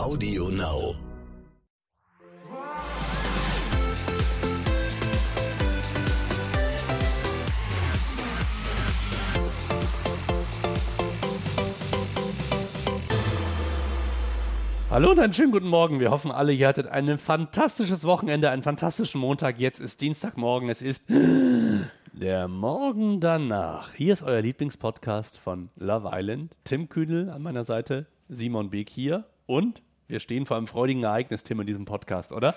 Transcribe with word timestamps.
Audio 0.00 0.48
Now. 0.48 0.94
Hallo 14.88 15.10
und 15.10 15.18
einen 15.18 15.32
schönen 15.32 15.50
guten 15.50 15.66
Morgen. 15.66 15.98
Wir 15.98 16.12
hoffen 16.12 16.30
alle, 16.30 16.52
ihr 16.52 16.68
hattet 16.68 16.86
ein 16.86 17.18
fantastisches 17.18 18.04
Wochenende, 18.04 18.50
einen 18.50 18.62
fantastischen 18.62 19.20
Montag. 19.20 19.58
Jetzt 19.58 19.80
ist 19.80 20.00
Dienstagmorgen. 20.00 20.68
Es 20.68 20.80
ist 20.80 21.02
der 21.08 22.46
Morgen 22.46 23.18
danach. 23.18 23.92
Hier 23.94 24.12
ist 24.12 24.22
euer 24.22 24.42
Lieblingspodcast 24.42 25.38
von 25.38 25.70
Love 25.74 26.10
Island. 26.12 26.54
Tim 26.62 26.88
Kühnel 26.88 27.30
an 27.30 27.42
meiner 27.42 27.64
Seite, 27.64 28.06
Simon 28.28 28.70
Beek 28.70 28.90
hier 28.90 29.24
und 29.46 29.82
wir 30.08 30.20
stehen 30.20 30.46
vor 30.46 30.56
einem 30.56 30.66
freudigen 30.66 31.04
Ereignis, 31.04 31.42
Tim, 31.42 31.60
in 31.60 31.66
diesem 31.66 31.84
Podcast, 31.84 32.32
oder? 32.32 32.54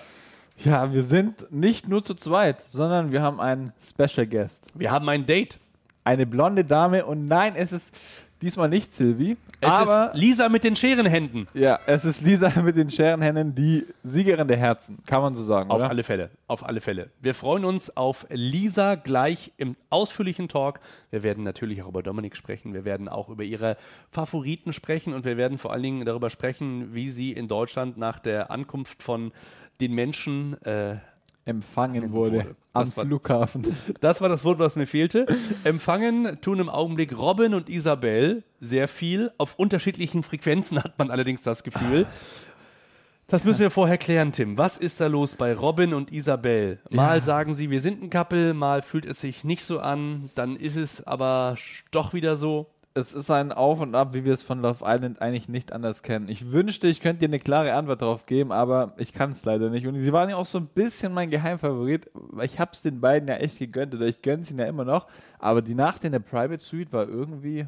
Ja, 0.64 0.92
wir 0.92 1.04
sind 1.04 1.50
nicht 1.52 1.86
nur 1.86 2.02
zu 2.02 2.14
zweit, 2.14 2.64
sondern 2.66 3.12
wir 3.12 3.22
haben 3.22 3.40
einen 3.40 3.72
Special 3.80 4.26
Guest. 4.26 4.72
Wir 4.74 4.90
haben 4.90 5.08
ein 5.08 5.26
Date. 5.26 5.58
Eine 6.04 6.26
blonde 6.26 6.64
Dame 6.64 7.06
und 7.06 7.26
nein, 7.26 7.54
es 7.54 7.70
ist 7.70 7.94
diesmal 8.42 8.68
nicht 8.68 8.92
Sylvie, 8.92 9.36
Es 9.60 9.70
aber 9.70 10.12
ist 10.12 10.20
Lisa 10.20 10.48
mit 10.48 10.64
den 10.64 10.76
Scherenhänden. 10.76 11.48
ja, 11.54 11.78
es 11.86 12.04
ist 12.04 12.20
Lisa 12.20 12.52
mit 12.62 12.76
den 12.76 12.90
Scherenhänden, 12.90 13.54
die 13.54 13.86
Siegerin 14.02 14.48
der 14.48 14.56
Herzen, 14.56 14.98
kann 15.06 15.22
man 15.22 15.34
so 15.34 15.42
sagen, 15.42 15.70
Auf 15.70 15.78
oder? 15.78 15.88
alle 15.90 16.02
Fälle, 16.02 16.30
auf 16.48 16.66
alle 16.66 16.80
Fälle. 16.80 17.10
Wir 17.20 17.34
freuen 17.34 17.64
uns 17.64 17.96
auf 17.96 18.26
Lisa 18.30 18.96
gleich 18.96 19.52
im 19.56 19.76
ausführlichen 19.90 20.48
Talk. 20.48 20.80
Wir 21.10 21.22
werden 21.22 21.44
natürlich 21.44 21.82
auch 21.82 21.88
über 21.88 22.02
Dominik 22.02 22.36
sprechen. 22.36 22.74
Wir 22.74 22.84
werden 22.84 23.08
auch 23.08 23.28
über 23.28 23.44
ihre 23.44 23.76
Favoriten 24.10 24.72
sprechen 24.72 25.14
und 25.14 25.24
wir 25.24 25.36
werden 25.36 25.58
vor 25.58 25.72
allen 25.72 25.82
Dingen 25.82 26.04
darüber 26.04 26.28
sprechen, 26.30 26.94
wie 26.94 27.10
sie 27.10 27.32
in 27.32 27.48
Deutschland 27.48 27.96
nach 27.96 28.18
der 28.18 28.50
Ankunft 28.50 29.02
von 29.02 29.32
den 29.80 29.94
Menschen 29.94 30.60
äh, 30.64 30.96
empfangen 31.44 32.12
wurde, 32.12 32.38
wurde. 32.38 32.56
am 32.72 32.84
Das 32.84 32.96
war- 32.96 33.04
Flughafen. 33.04 33.76
Das 34.00 34.20
war 34.20 34.28
das 34.28 34.44
Wort, 34.44 34.58
was 34.58 34.76
mir 34.76 34.86
fehlte. 34.86 35.26
Empfangen 35.64 36.40
tun 36.40 36.60
im 36.60 36.68
Augenblick 36.68 37.16
Robin 37.16 37.54
und 37.54 37.68
Isabel 37.68 38.42
sehr 38.60 38.88
viel. 38.88 39.30
Auf 39.38 39.56
unterschiedlichen 39.58 40.22
Frequenzen 40.22 40.82
hat 40.82 40.98
man 40.98 41.10
allerdings 41.10 41.42
das 41.42 41.62
Gefühl. 41.64 42.06
Das 43.28 43.44
müssen 43.44 43.60
wir 43.60 43.70
vorher 43.70 43.96
klären, 43.96 44.32
Tim. 44.32 44.58
Was 44.58 44.76
ist 44.76 45.00
da 45.00 45.06
los 45.06 45.36
bei 45.36 45.54
Robin 45.54 45.94
und 45.94 46.12
Isabel? 46.12 46.80
Mal 46.90 47.22
sagen 47.22 47.54
sie, 47.54 47.70
wir 47.70 47.80
sind 47.80 48.02
ein 48.02 48.10
Couple, 48.10 48.52
mal 48.52 48.82
fühlt 48.82 49.06
es 49.06 49.20
sich 49.22 49.42
nicht 49.42 49.64
so 49.64 49.80
an, 49.80 50.28
dann 50.34 50.54
ist 50.56 50.76
es 50.76 51.06
aber 51.06 51.56
doch 51.92 52.12
wieder 52.12 52.36
so. 52.36 52.66
Es 52.94 53.14
ist 53.14 53.30
ein 53.30 53.52
Auf 53.52 53.80
und 53.80 53.94
Ab, 53.94 54.12
wie 54.12 54.24
wir 54.24 54.34
es 54.34 54.42
von 54.42 54.60
Love 54.60 54.84
Island 54.86 55.22
eigentlich 55.22 55.48
nicht 55.48 55.72
anders 55.72 56.02
kennen. 56.02 56.28
Ich 56.28 56.52
wünschte, 56.52 56.88
ich 56.88 57.00
könnte 57.00 57.20
dir 57.20 57.28
eine 57.28 57.38
klare 57.38 57.72
Antwort 57.72 58.02
darauf 58.02 58.26
geben, 58.26 58.52
aber 58.52 58.92
ich 58.98 59.14
kann 59.14 59.30
es 59.30 59.44
leider 59.46 59.70
nicht. 59.70 59.86
Und 59.86 59.98
sie 59.98 60.12
waren 60.12 60.28
ja 60.28 60.36
auch 60.36 60.46
so 60.46 60.58
ein 60.58 60.66
bisschen 60.66 61.14
mein 61.14 61.30
Geheimfavorit. 61.30 62.10
Ich 62.42 62.60
habe 62.60 62.72
es 62.74 62.82
den 62.82 63.00
beiden 63.00 63.28
ja 63.28 63.36
echt 63.36 63.58
gegönnt 63.58 63.94
oder 63.94 64.06
ich 64.06 64.20
gönne 64.20 64.42
es 64.42 64.50
ihnen 64.50 64.60
ja 64.60 64.66
immer 64.66 64.84
noch. 64.84 65.06
Aber 65.38 65.62
die 65.62 65.74
Nacht 65.74 66.04
in 66.04 66.12
der 66.12 66.18
Private 66.18 66.62
Suite 66.62 66.92
war 66.92 67.08
irgendwie 67.08 67.66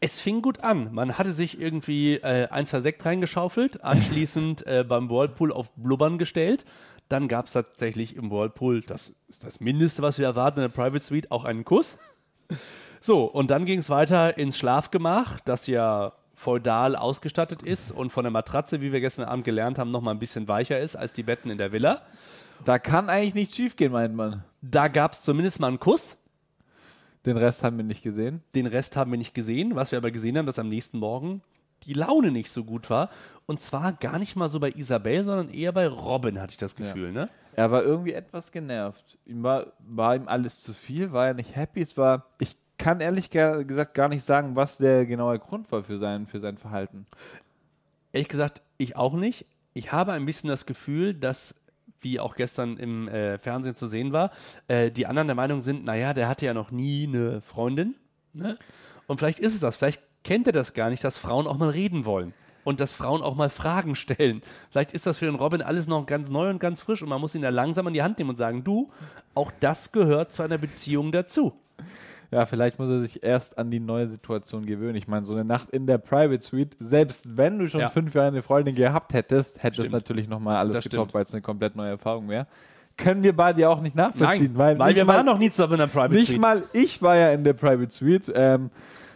Es 0.00 0.20
fing 0.20 0.42
gut 0.42 0.62
an. 0.62 0.92
Man 0.92 1.18
hatte 1.18 1.32
sich 1.32 1.60
irgendwie 1.60 2.16
äh, 2.16 2.48
ein, 2.48 2.66
zwei 2.66 2.80
Sekt 2.80 3.04
reingeschaufelt, 3.04 3.82
anschließend 3.84 4.66
äh, 4.66 4.84
beim 4.86 5.08
Whirlpool 5.08 5.52
auf 5.52 5.72
Blubbern 5.76 6.18
gestellt. 6.18 6.64
Dann 7.08 7.28
gab 7.28 7.46
es 7.46 7.52
tatsächlich 7.52 8.16
im 8.16 8.30
Whirlpool, 8.30 8.82
das 8.82 9.14
ist 9.28 9.42
das 9.44 9.60
Mindeste, 9.60 10.02
was 10.02 10.18
wir 10.18 10.26
erwarten 10.26 10.58
in 10.58 10.64
der 10.64 10.74
Private 10.74 11.02
Suite, 11.02 11.30
auch 11.30 11.44
einen 11.44 11.64
Kuss. 11.64 11.98
So, 13.00 13.24
und 13.24 13.50
dann 13.50 13.64
ging 13.64 13.78
es 13.78 13.90
weiter 13.90 14.38
ins 14.38 14.58
Schlafgemach, 14.58 15.40
das 15.40 15.66
ja 15.66 16.12
feudal 16.34 16.94
ausgestattet 16.94 17.62
ist 17.62 17.90
und 17.90 18.10
von 18.10 18.24
der 18.24 18.30
Matratze, 18.30 18.80
wie 18.80 18.92
wir 18.92 19.00
gestern 19.00 19.24
Abend 19.26 19.44
gelernt 19.44 19.78
haben, 19.78 19.90
noch 19.90 20.00
mal 20.00 20.12
ein 20.12 20.20
bisschen 20.20 20.46
weicher 20.46 20.78
ist 20.78 20.94
als 20.94 21.12
die 21.12 21.24
Betten 21.24 21.50
in 21.50 21.58
der 21.58 21.72
Villa. 21.72 22.02
Da 22.64 22.78
kann 22.78 23.08
eigentlich 23.08 23.34
nicht 23.34 23.54
schief 23.54 23.76
gehen, 23.76 23.92
meint 23.92 24.14
man. 24.14 24.44
Da 24.62 24.88
gab 24.88 25.12
es 25.12 25.22
zumindest 25.22 25.60
mal 25.60 25.68
einen 25.68 25.80
Kuss. 25.80 26.16
Den 27.26 27.36
Rest 27.36 27.64
haben 27.64 27.76
wir 27.76 27.84
nicht 27.84 28.02
gesehen. 28.02 28.42
Den 28.54 28.66
Rest 28.66 28.96
haben 28.96 29.10
wir 29.10 29.18
nicht 29.18 29.34
gesehen. 29.34 29.74
Was 29.74 29.90
wir 29.90 29.98
aber 29.98 30.10
gesehen 30.10 30.38
haben, 30.38 30.46
dass 30.46 30.58
am 30.58 30.68
nächsten 30.68 30.98
Morgen 30.98 31.42
die 31.84 31.92
Laune 31.92 32.30
nicht 32.30 32.50
so 32.50 32.64
gut 32.64 32.90
war. 32.90 33.10
Und 33.46 33.60
zwar 33.60 33.92
gar 33.92 34.18
nicht 34.18 34.36
mal 34.36 34.48
so 34.48 34.60
bei 34.60 34.70
Isabel, 34.70 35.24
sondern 35.24 35.48
eher 35.48 35.72
bei 35.72 35.86
Robin, 35.86 36.40
hatte 36.40 36.52
ich 36.52 36.56
das 36.56 36.74
Gefühl. 36.74 37.12
Ne? 37.12 37.28
Er 37.54 37.70
war 37.70 37.82
irgendwie 37.82 38.12
etwas 38.12 38.52
genervt. 38.52 39.18
Ihm 39.26 39.42
war, 39.42 39.72
war 39.80 40.16
ihm 40.16 40.28
alles 40.28 40.62
zu 40.62 40.72
viel, 40.72 41.12
war 41.12 41.28
er 41.28 41.34
nicht 41.34 41.56
happy. 41.56 41.80
Es 41.80 41.96
war, 41.96 42.26
ich 42.38 42.56
kann 42.78 43.00
ehrlich 43.00 43.30
ge- 43.30 43.64
gesagt 43.64 43.94
gar 43.94 44.08
nicht 44.08 44.24
sagen, 44.24 44.56
was 44.56 44.78
der 44.78 45.04
genaue 45.04 45.38
Grund 45.38 45.70
war 45.72 45.82
für 45.82 45.98
sein, 45.98 46.26
für 46.26 46.38
sein 46.38 46.56
Verhalten. 46.56 47.06
Ehrlich 48.12 48.28
gesagt, 48.28 48.62
ich 48.78 48.96
auch 48.96 49.14
nicht. 49.14 49.46
Ich 49.74 49.92
habe 49.92 50.12
ein 50.12 50.24
bisschen 50.24 50.48
das 50.48 50.64
Gefühl, 50.66 51.14
dass, 51.14 51.54
wie 52.00 52.20
auch 52.20 52.34
gestern 52.34 52.76
im 52.76 53.08
äh, 53.08 53.38
Fernsehen 53.38 53.74
zu 53.74 53.86
sehen 53.86 54.12
war, 54.12 54.30
äh, 54.68 54.90
die 54.90 55.06
anderen 55.06 55.28
der 55.28 55.36
Meinung 55.36 55.60
sind, 55.60 55.84
naja, 55.84 56.14
der 56.14 56.28
hatte 56.28 56.46
ja 56.46 56.54
noch 56.54 56.70
nie 56.70 57.06
eine 57.06 57.40
Freundin. 57.42 57.94
Ne? 58.32 58.56
Und 59.06 59.18
vielleicht 59.18 59.40
ist 59.40 59.54
es 59.54 59.60
das. 59.60 59.76
Vielleicht 59.76 60.02
kennt 60.24 60.46
er 60.46 60.52
das 60.52 60.74
gar 60.74 60.90
nicht, 60.90 61.04
dass 61.04 61.18
Frauen 61.18 61.46
auch 61.46 61.58
mal 61.58 61.70
reden 61.70 62.04
wollen. 62.06 62.32
Und 62.64 62.80
dass 62.80 62.92
Frauen 62.92 63.22
auch 63.22 63.34
mal 63.34 63.48
Fragen 63.48 63.94
stellen. 63.94 64.42
Vielleicht 64.70 64.92
ist 64.92 65.06
das 65.06 65.16
für 65.18 65.24
den 65.24 65.36
Robin 65.36 65.62
alles 65.62 65.86
noch 65.86 66.04
ganz 66.04 66.28
neu 66.28 66.50
und 66.50 66.58
ganz 66.58 66.80
frisch 66.80 67.02
und 67.02 67.08
man 67.08 67.20
muss 67.20 67.34
ihn 67.34 67.40
da 67.40 67.48
langsam 67.48 67.86
an 67.86 67.94
die 67.94 68.02
Hand 68.02 68.18
nehmen 68.18 68.30
und 68.30 68.36
sagen, 68.36 68.62
du, 68.62 68.90
auch 69.34 69.50
das 69.60 69.90
gehört 69.90 70.32
zu 70.32 70.42
einer 70.42 70.58
Beziehung 70.58 71.10
dazu. 71.10 71.54
Ja, 72.30 72.44
vielleicht 72.44 72.78
muss 72.78 72.90
er 72.90 73.00
sich 73.00 73.22
erst 73.22 73.56
an 73.56 73.70
die 73.70 73.80
neue 73.80 74.06
Situation 74.08 74.66
gewöhnen. 74.66 74.96
Ich 74.96 75.08
meine, 75.08 75.24
so 75.24 75.32
eine 75.34 75.44
Nacht 75.46 75.70
in 75.70 75.86
der 75.86 75.96
Private 75.96 76.42
Suite, 76.42 76.76
selbst 76.78 77.36
wenn 77.38 77.58
du 77.58 77.68
schon 77.68 77.80
Ja. 77.80 77.88
fünf 77.88 78.14
Jahre 78.14 78.28
eine 78.28 78.42
Freundin 78.42 78.74
gehabt 78.74 79.14
hättest, 79.14 79.62
hätte 79.62 79.80
es 79.80 79.86
Stimmt. 79.86 79.92
natürlich 79.92 80.28
nochmal 80.28 80.56
alles 80.56 80.74
Das 80.76 80.84
getoppt, 80.84 81.14
weil 81.14 81.24
es 81.24 81.32
eine 81.32 81.40
komplett 81.40 81.74
neue 81.74 81.90
Erfahrung 81.90 82.28
wäre. 82.28 82.46
Können 82.98 83.22
wir 83.22 83.34
beide 83.34 83.60
ja 83.62 83.68
auch 83.70 83.80
nicht 83.80 83.96
nachvollziehen. 83.96 84.52
weil, 84.58 84.76
nicht 84.76 84.96
wir 84.96 85.04
mal- 85.06 85.16
waren 85.16 85.26
noch 85.26 85.38
nie 85.38 85.50
zusammen 85.50 85.74
in 85.74 85.78
der 85.78 85.86
Private 85.86 86.12
Nicht 86.14 86.28
Suite. 86.28 86.40
mal 86.40 86.62
ich 86.74 87.00
war 87.00 87.16
ja 87.16 87.30
in 87.30 87.44
der 87.44 87.54
Private 87.54 87.90
Suite. 87.90 88.30
Ähm, 88.34 88.70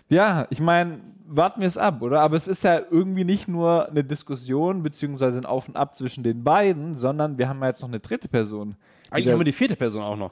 ja, 0.09 0.47
ich 0.49 0.61
meine, 0.61 1.01
warten 1.27 1.61
wir 1.61 1.69
es 1.69 1.77
ab, 1.77 2.01
oder? 2.01 2.21
Aber 2.21 2.37
es 2.37 2.49
ist 2.49 2.63
ja 2.65 2.81
irgendwie 2.91 3.25
nicht 3.25 3.47
nur 3.49 3.89
eine 3.91 4.05
Diskussion 4.05 4.83
beziehungsweise 4.83 5.39
ein 5.39 5.47
Auf 5.47 5.69
und 5.69 5.77
Ab 5.77 5.95
zwischen 5.97 6.23
den 6.25 6.45
beiden, 6.45 6.97
sondern 6.97 7.37
wir 7.39 7.49
haben 7.49 7.61
ja 7.61 7.67
jetzt 7.69 7.83
noch 7.83 7.89
eine 7.89 8.01
dritte 8.01 8.29
Person. 8.29 8.77
Eigentlich 9.11 9.31
haben 9.33 9.41
wir 9.41 9.45
die 9.45 9.53
vierte 9.53 9.77
Person 9.77 10.03
auch 10.03 10.17
noch. 10.17 10.31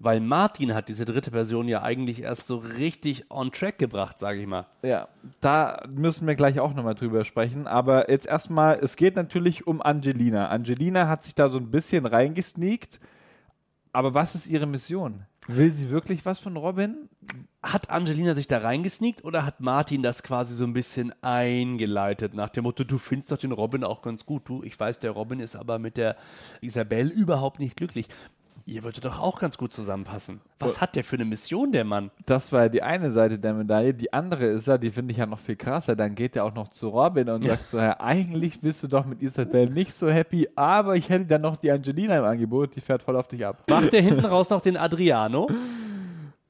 Weil 0.00 0.20
Martin 0.20 0.74
hat 0.74 0.88
diese 0.88 1.04
dritte 1.04 1.32
Person 1.32 1.66
ja 1.66 1.82
eigentlich 1.82 2.22
erst 2.22 2.46
so 2.46 2.58
richtig 2.58 3.30
on 3.30 3.50
track 3.50 3.78
gebracht, 3.78 4.18
sage 4.18 4.40
ich 4.40 4.46
mal. 4.46 4.66
Ja, 4.82 5.08
da 5.40 5.82
müssen 5.88 6.26
wir 6.28 6.36
gleich 6.36 6.60
auch 6.60 6.72
nochmal 6.72 6.94
drüber 6.94 7.24
sprechen. 7.24 7.66
Aber 7.66 8.08
jetzt 8.08 8.26
erstmal, 8.26 8.78
es 8.80 8.94
geht 8.94 9.16
natürlich 9.16 9.66
um 9.66 9.82
Angelina. 9.82 10.50
Angelina 10.50 11.08
hat 11.08 11.24
sich 11.24 11.34
da 11.34 11.48
so 11.48 11.58
ein 11.58 11.72
bisschen 11.72 12.06
reingesneakt. 12.06 13.00
Aber 13.92 14.14
was 14.14 14.36
ist 14.36 14.46
ihre 14.46 14.66
Mission? 14.66 15.24
Will 15.48 15.72
sie 15.72 15.88
wirklich 15.88 16.26
was 16.26 16.38
von 16.38 16.58
Robin? 16.58 17.08
Hat 17.62 17.90
Angelina 17.90 18.34
sich 18.34 18.46
da 18.46 18.58
reingesneakt 18.58 19.24
oder 19.24 19.46
hat 19.46 19.60
Martin 19.60 20.02
das 20.02 20.22
quasi 20.22 20.54
so 20.54 20.64
ein 20.64 20.74
bisschen 20.74 21.12
eingeleitet 21.22 22.34
nach 22.34 22.50
dem 22.50 22.64
Motto, 22.64 22.84
du 22.84 22.98
findest 22.98 23.32
doch 23.32 23.38
den 23.38 23.52
Robin 23.52 23.82
auch 23.82 24.02
ganz 24.02 24.26
gut. 24.26 24.46
Du, 24.46 24.62
ich 24.62 24.78
weiß, 24.78 24.98
der 24.98 25.12
Robin 25.12 25.40
ist 25.40 25.56
aber 25.56 25.78
mit 25.78 25.96
der 25.96 26.16
Isabel 26.60 27.08
überhaupt 27.08 27.60
nicht 27.60 27.76
glücklich. 27.76 28.08
Ihr 28.68 28.84
würdet 28.84 29.02
doch 29.06 29.18
auch 29.18 29.40
ganz 29.40 29.56
gut 29.56 29.72
zusammenpassen. 29.72 30.42
Was 30.58 30.78
hat 30.82 30.94
der 30.94 31.02
für 31.02 31.16
eine 31.16 31.24
Mission, 31.24 31.72
der 31.72 31.84
Mann? 31.84 32.10
Das 32.26 32.52
war 32.52 32.64
ja 32.64 32.68
die 32.68 32.82
eine 32.82 33.10
Seite 33.10 33.38
der 33.38 33.54
Medaille. 33.54 33.94
Die 33.94 34.12
andere 34.12 34.44
ist 34.44 34.66
ja, 34.66 34.76
die 34.76 34.90
finde 34.90 35.12
ich 35.12 35.16
ja 35.16 35.24
noch 35.24 35.38
viel 35.38 35.56
krasser. 35.56 35.96
Dann 35.96 36.14
geht 36.14 36.36
er 36.36 36.44
auch 36.44 36.52
noch 36.52 36.68
zu 36.68 36.88
Robin 36.90 37.30
und 37.30 37.46
sagt 37.46 37.66
so, 37.70 37.78
ja, 37.78 37.98
eigentlich 37.98 38.60
bist 38.60 38.82
du 38.82 38.88
doch 38.88 39.06
mit 39.06 39.22
Isabel 39.22 39.70
nicht 39.70 39.94
so 39.94 40.10
happy, 40.10 40.46
aber 40.54 40.96
ich 40.96 41.08
hätte 41.08 41.24
dann 41.24 41.40
noch 41.40 41.56
die 41.56 41.70
Angelina 41.70 42.18
im 42.18 42.24
Angebot, 42.24 42.76
die 42.76 42.82
fährt 42.82 43.02
voll 43.02 43.16
auf 43.16 43.26
dich 43.26 43.46
ab. 43.46 43.64
Macht 43.70 43.94
der 43.94 44.02
hinten 44.02 44.26
raus 44.26 44.50
noch 44.50 44.60
den 44.60 44.76
Adriano? 44.76 45.48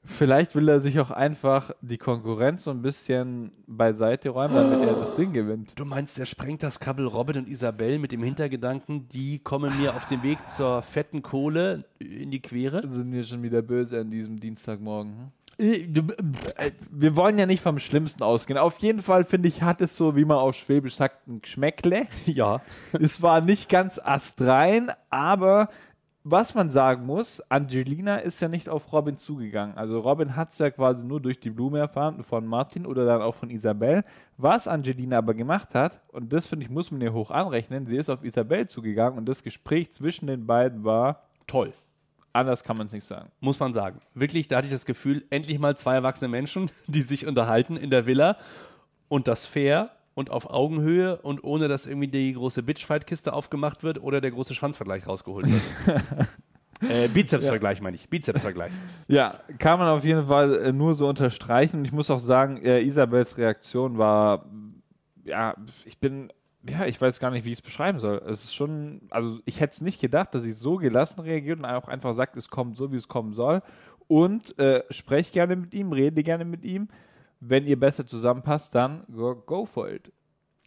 Vielleicht 0.09 0.55
will 0.55 0.67
er 0.67 0.81
sich 0.81 0.99
auch 0.99 1.11
einfach 1.11 1.71
die 1.81 1.97
Konkurrenz 1.97 2.63
so 2.63 2.71
ein 2.71 2.81
bisschen 2.81 3.51
beiseite 3.67 4.29
räumen, 4.29 4.55
damit 4.55 4.79
er 4.87 4.95
das 4.95 5.15
Ding 5.15 5.31
gewinnt. 5.33 5.71
Du 5.75 5.85
meinst, 5.85 6.19
er 6.19 6.25
sprengt 6.25 6.63
das 6.63 6.79
Kabel 6.79 7.05
Robin 7.05 7.37
und 7.37 7.47
Isabel 7.47 7.99
mit 7.99 8.11
dem 8.11 8.23
Hintergedanken, 8.23 9.07
die 9.09 9.39
kommen 9.39 9.79
mir 9.79 9.95
auf 9.95 10.05
dem 10.07 10.23
Weg 10.23 10.39
zur 10.57 10.81
fetten 10.81 11.21
Kohle 11.21 11.85
in 11.99 12.31
die 12.31 12.41
Quere? 12.41 12.81
Sind 12.89 13.11
wir 13.11 13.23
schon 13.23 13.43
wieder 13.43 13.61
böse 13.61 13.99
an 14.01 14.09
diesem 14.11 14.39
Dienstagmorgen? 14.39 15.11
hm? 15.11 15.31
Äh, 15.59 15.83
Äh, 16.57 16.71
Wir 16.91 17.15
wollen 17.15 17.37
ja 17.37 17.45
nicht 17.45 17.61
vom 17.61 17.79
Schlimmsten 17.79 18.23
ausgehen. 18.23 18.57
Auf 18.57 18.79
jeden 18.79 19.01
Fall, 19.01 19.25
finde 19.25 19.49
ich, 19.49 19.61
hat 19.61 19.81
es 19.81 19.95
so, 19.95 20.15
wie 20.15 20.25
man 20.25 20.37
auf 20.37 20.55
Schwäbisch 20.55 20.95
sagt, 20.95 21.27
ein 21.27 21.41
Geschmäckle. 21.41 22.07
Ja. 22.25 22.61
es 22.93 23.21
war 23.21 23.41
nicht 23.41 23.69
ganz 23.69 23.99
astrein, 24.03 24.91
aber 25.09 25.69
was 26.23 26.53
man 26.53 26.69
sagen 26.69 27.05
muss, 27.05 27.41
Angelina 27.49 28.17
ist 28.17 28.41
ja 28.41 28.49
nicht 28.49 28.67
auf 28.67 28.91
Robin 28.91 29.17
zugegangen. 29.17 29.77
Also 29.77 29.99
Robin 29.99 30.35
hat 30.35 30.51
es 30.51 30.57
ja 30.57 30.69
quasi 30.69 31.05
nur 31.05 31.21
durch 31.21 31.39
die 31.39 31.49
Blume 31.49 31.79
erfahren 31.79 32.23
von 32.23 32.45
Martin 32.45 32.85
oder 32.85 33.05
dann 33.05 33.21
auch 33.21 33.35
von 33.35 33.49
Isabel. 33.49 34.03
Was 34.37 34.67
Angelina 34.67 35.17
aber 35.17 35.33
gemacht 35.33 35.73
hat, 35.73 36.01
und 36.09 36.33
das 36.33 36.47
finde 36.47 36.65
ich, 36.65 36.69
muss 36.69 36.91
man 36.91 37.01
ihr 37.01 37.13
hoch 37.13 37.31
anrechnen, 37.31 37.87
sie 37.87 37.95
ist 37.95 38.09
auf 38.09 38.23
Isabel 38.23 38.67
zugegangen 38.67 39.17
und 39.17 39.25
das 39.27 39.43
Gespräch 39.43 39.91
zwischen 39.93 40.27
den 40.27 40.45
beiden 40.45 40.83
war 40.83 41.23
Toll. 41.47 41.73
anders 42.33 42.63
kann 42.63 42.77
man 42.77 42.87
es 42.87 42.93
nicht 42.93 43.05
sagen. 43.05 43.31
Muss 43.39 43.59
man 43.59 43.73
sagen. 43.73 43.99
Wirklich, 44.13 44.47
da 44.47 44.57
hatte 44.57 44.67
ich 44.67 44.73
das 44.73 44.85
Gefühl, 44.85 45.23
endlich 45.29 45.57
mal 45.57 45.75
zwei 45.77 45.95
erwachsene 45.95 46.27
Menschen, 46.27 46.69
die 46.87 47.01
sich 47.01 47.27
unterhalten 47.27 47.77
in 47.77 47.89
der 47.89 48.05
Villa 48.05 48.37
und 49.07 49.27
das 49.27 49.45
fair 49.45 49.89
und 50.19 50.31
auf 50.31 50.49
Augenhöhe 50.49 51.15
und 51.21 51.45
ohne 51.45 51.69
dass 51.69 51.85
irgendwie 51.85 52.09
die 52.09 52.33
große 52.33 52.61
Bitchfight-Kiste 52.61 53.31
aufgemacht 53.31 53.83
wird 53.83 54.03
oder 54.03 54.19
der 54.19 54.31
große 54.31 54.53
Schwanzvergleich 54.53 55.07
rausgeholt 55.07 55.45
wird. 55.49 55.61
äh, 56.89 57.07
Bizepsvergleich 57.07 57.79
meine 57.79 57.95
ich. 57.95 58.09
Bizepsvergleich. 58.09 58.73
Ja, 59.07 59.39
kann 59.59 59.79
man 59.79 59.87
auf 59.87 60.03
jeden 60.03 60.27
Fall 60.27 60.55
äh, 60.57 60.71
nur 60.73 60.95
so 60.95 61.07
unterstreichen. 61.07 61.77
Und 61.77 61.85
ich 61.85 61.93
muss 61.93 62.09
auch 62.09 62.19
sagen, 62.19 62.57
äh, 62.65 62.81
Isabels 62.81 63.37
Reaktion 63.37 63.97
war, 63.97 64.45
ja, 65.23 65.55
ich 65.85 65.97
bin, 65.99 66.33
ja, 66.67 66.85
ich 66.85 66.99
weiß 66.99 67.21
gar 67.21 67.31
nicht, 67.31 67.45
wie 67.45 67.51
ich 67.53 67.59
es 67.59 67.61
beschreiben 67.61 68.01
soll. 68.01 68.21
Es 68.27 68.43
ist 68.43 68.53
schon, 68.53 69.03
also 69.11 69.39
ich 69.45 69.61
hätte 69.61 69.71
es 69.71 69.79
nicht 69.79 70.01
gedacht, 70.01 70.35
dass 70.35 70.43
sie 70.43 70.51
so 70.51 70.75
gelassen 70.75 71.21
reagiert 71.21 71.59
und 71.59 71.65
auch 71.65 71.87
einfach 71.87 72.13
sagt, 72.13 72.35
es 72.35 72.49
kommt 72.49 72.75
so, 72.75 72.91
wie 72.91 72.97
es 72.97 73.07
kommen 73.07 73.31
soll. 73.31 73.61
Und 74.09 74.59
äh, 74.59 74.83
sprecht 74.89 75.31
gerne 75.31 75.55
mit 75.55 75.73
ihm, 75.73 75.93
rede 75.93 76.23
gerne 76.23 76.43
mit 76.43 76.65
ihm. 76.65 76.89
Wenn 77.39 77.65
ihr 77.65 77.79
besser 77.79 78.05
zusammenpasst, 78.05 78.75
dann 78.75 79.05
go, 79.11 79.35
go 79.35 79.65
for 79.65 79.89
it. 79.89 80.11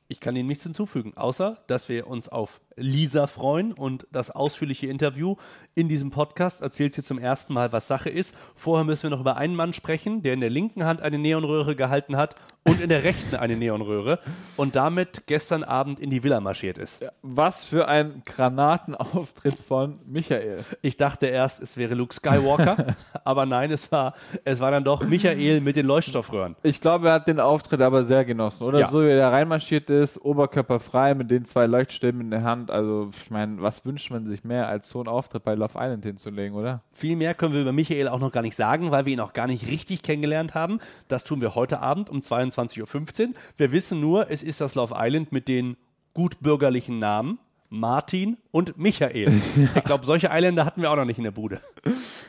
Ich 0.08 0.20
kann 0.20 0.36
Ihnen 0.36 0.48
nichts 0.48 0.64
hinzufügen, 0.64 1.16
außer 1.16 1.62
dass 1.66 1.88
wir 1.88 2.06
uns 2.06 2.28
auf 2.28 2.60
Lisa 2.76 3.26
freuen 3.26 3.72
und 3.72 4.06
das 4.12 4.30
ausführliche 4.30 4.86
Interview 4.86 5.36
in 5.74 5.88
diesem 5.88 6.10
Podcast 6.10 6.62
erzählt 6.62 6.94
sie 6.94 7.02
zum 7.02 7.18
ersten 7.18 7.52
Mal, 7.52 7.72
was 7.72 7.88
Sache 7.88 8.10
ist. 8.10 8.34
Vorher 8.54 8.84
müssen 8.84 9.04
wir 9.04 9.10
noch 9.10 9.20
über 9.20 9.36
einen 9.36 9.56
Mann 9.56 9.72
sprechen, 9.72 10.22
der 10.22 10.34
in 10.34 10.40
der 10.40 10.50
linken 10.50 10.84
Hand 10.84 11.02
eine 11.02 11.18
Neonröhre 11.18 11.76
gehalten 11.76 12.16
hat 12.16 12.36
und 12.64 12.80
in 12.80 12.88
der 12.88 13.02
rechten 13.02 13.34
eine 13.36 13.56
Neonröhre 13.56 14.20
und 14.56 14.76
damit 14.76 15.26
gestern 15.26 15.64
Abend 15.64 15.98
in 15.98 16.10
die 16.10 16.22
Villa 16.22 16.40
marschiert 16.40 16.78
ist. 16.78 17.04
Was 17.22 17.64
für 17.64 17.88
ein 17.88 18.22
Granatenauftritt 18.24 19.58
von 19.58 19.98
Michael. 20.06 20.64
Ich 20.80 20.96
dachte 20.96 21.26
erst, 21.26 21.62
es 21.62 21.76
wäre 21.76 21.94
Luke 21.94 22.14
Skywalker, 22.14 22.96
aber 23.24 23.46
nein, 23.46 23.70
es 23.70 23.90
war, 23.90 24.14
es 24.44 24.60
war 24.60 24.70
dann 24.70 24.84
doch 24.84 25.02
Michael 25.02 25.60
mit 25.60 25.76
den 25.76 25.86
Leuchtstoffröhren. 25.86 26.56
Ich 26.62 26.80
glaube, 26.80 27.08
er 27.08 27.14
hat 27.14 27.28
den 27.28 27.40
Auftritt 27.40 27.80
aber 27.80 28.04
sehr 28.04 28.24
genossen, 28.24 28.64
oder? 28.64 28.80
Ja. 28.80 28.90
So 28.90 29.02
wie 29.02 29.10
er 29.10 29.32
reinmarschiert 29.32 29.90
ist, 29.90 30.18
oberkörperfrei 30.24 31.14
mit 31.14 31.30
den 31.30 31.44
zwei 31.44 31.66
Leuchtstäben 31.66 32.20
in 32.20 32.30
der 32.30 32.44
Hand. 32.44 32.70
Also, 32.72 33.10
ich 33.22 33.30
meine, 33.30 33.62
was 33.62 33.84
wünscht 33.84 34.10
man 34.10 34.26
sich 34.26 34.44
mehr, 34.44 34.68
als 34.68 34.88
so 34.88 34.98
einen 34.98 35.08
Auftritt 35.08 35.44
bei 35.44 35.54
Love 35.54 35.74
Island 35.76 36.04
hinzulegen, 36.04 36.56
oder? 36.56 36.82
Viel 36.92 37.16
mehr 37.16 37.34
können 37.34 37.54
wir 37.54 37.60
über 37.60 37.72
Michael 37.72 38.08
auch 38.08 38.20
noch 38.20 38.32
gar 38.32 38.42
nicht 38.42 38.56
sagen, 38.56 38.90
weil 38.90 39.06
wir 39.06 39.12
ihn 39.12 39.20
auch 39.20 39.32
gar 39.34 39.46
nicht 39.46 39.66
richtig 39.66 40.02
kennengelernt 40.02 40.54
haben. 40.54 40.80
Das 41.08 41.24
tun 41.24 41.40
wir 41.40 41.54
heute 41.54 41.80
Abend 41.80 42.10
um 42.10 42.22
22 42.22 42.62
21.15 42.62 43.28
Uhr. 43.28 43.34
Wir 43.56 43.72
wissen 43.72 44.00
nur, 44.00 44.30
es 44.30 44.42
ist 44.42 44.60
das 44.60 44.74
Love 44.74 44.94
Island 44.96 45.32
mit 45.32 45.48
den 45.48 45.76
gutbürgerlichen 46.14 46.98
Namen. 46.98 47.38
Martin 47.74 48.36
und 48.50 48.76
Michael. 48.76 49.40
Ich 49.74 49.84
glaube, 49.84 50.04
solche 50.04 50.30
Eiländer 50.30 50.66
hatten 50.66 50.82
wir 50.82 50.90
auch 50.90 50.96
noch 50.96 51.06
nicht 51.06 51.16
in 51.16 51.24
der 51.24 51.30
Bude. 51.30 51.62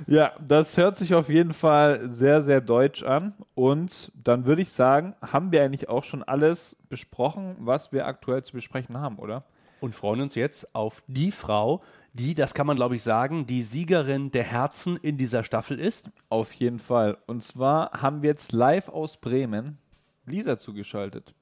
Ja, 0.07 0.31
das 0.39 0.77
hört 0.77 0.97
sich 0.97 1.13
auf 1.13 1.27
jeden 1.27 1.53
Fall 1.53 2.13
sehr, 2.13 2.43
sehr 2.43 2.61
deutsch 2.61 3.03
an. 3.03 3.33
Und 3.53 4.13
dann 4.15 4.45
würde 4.45 4.61
ich 4.61 4.69
sagen, 4.69 5.15
haben 5.21 5.51
wir 5.51 5.61
eigentlich 5.61 5.89
auch 5.89 6.05
schon 6.05 6.23
alles 6.23 6.77
besprochen, 6.87 7.57
was 7.59 7.91
wir 7.91 8.07
aktuell 8.07 8.41
zu 8.43 8.53
besprechen 8.53 8.97
haben, 8.97 9.17
oder? 9.17 9.43
Und 9.83 9.95
freuen 9.95 10.21
uns 10.21 10.35
jetzt 10.35 10.74
auf 10.74 11.03
die 11.07 11.30
Frau, 11.30 11.83
die, 12.13 12.35
das 12.35 12.53
kann 12.53 12.65
man 12.65 12.77
glaube 12.77 12.95
ich 12.95 13.03
sagen, 13.03 13.45
die 13.47 13.62
Siegerin 13.62 14.31
der 14.31 14.45
Herzen 14.45 14.95
in 14.95 15.18
dieser 15.18 15.44
Staffel 15.44 15.77
ist. 15.77 16.09
Auf 16.30 16.53
jeden 16.53 16.80
Fall. 16.80 17.18
Und 17.27 17.44
zwar 17.44 17.91
haben 17.91 18.21
wir 18.21 18.30
jetzt 18.30 18.53
live 18.53 18.88
aus 18.88 19.18
Bremen 19.18 19.77
Lisa 20.25 20.57
zugeschaltet. 20.57 21.33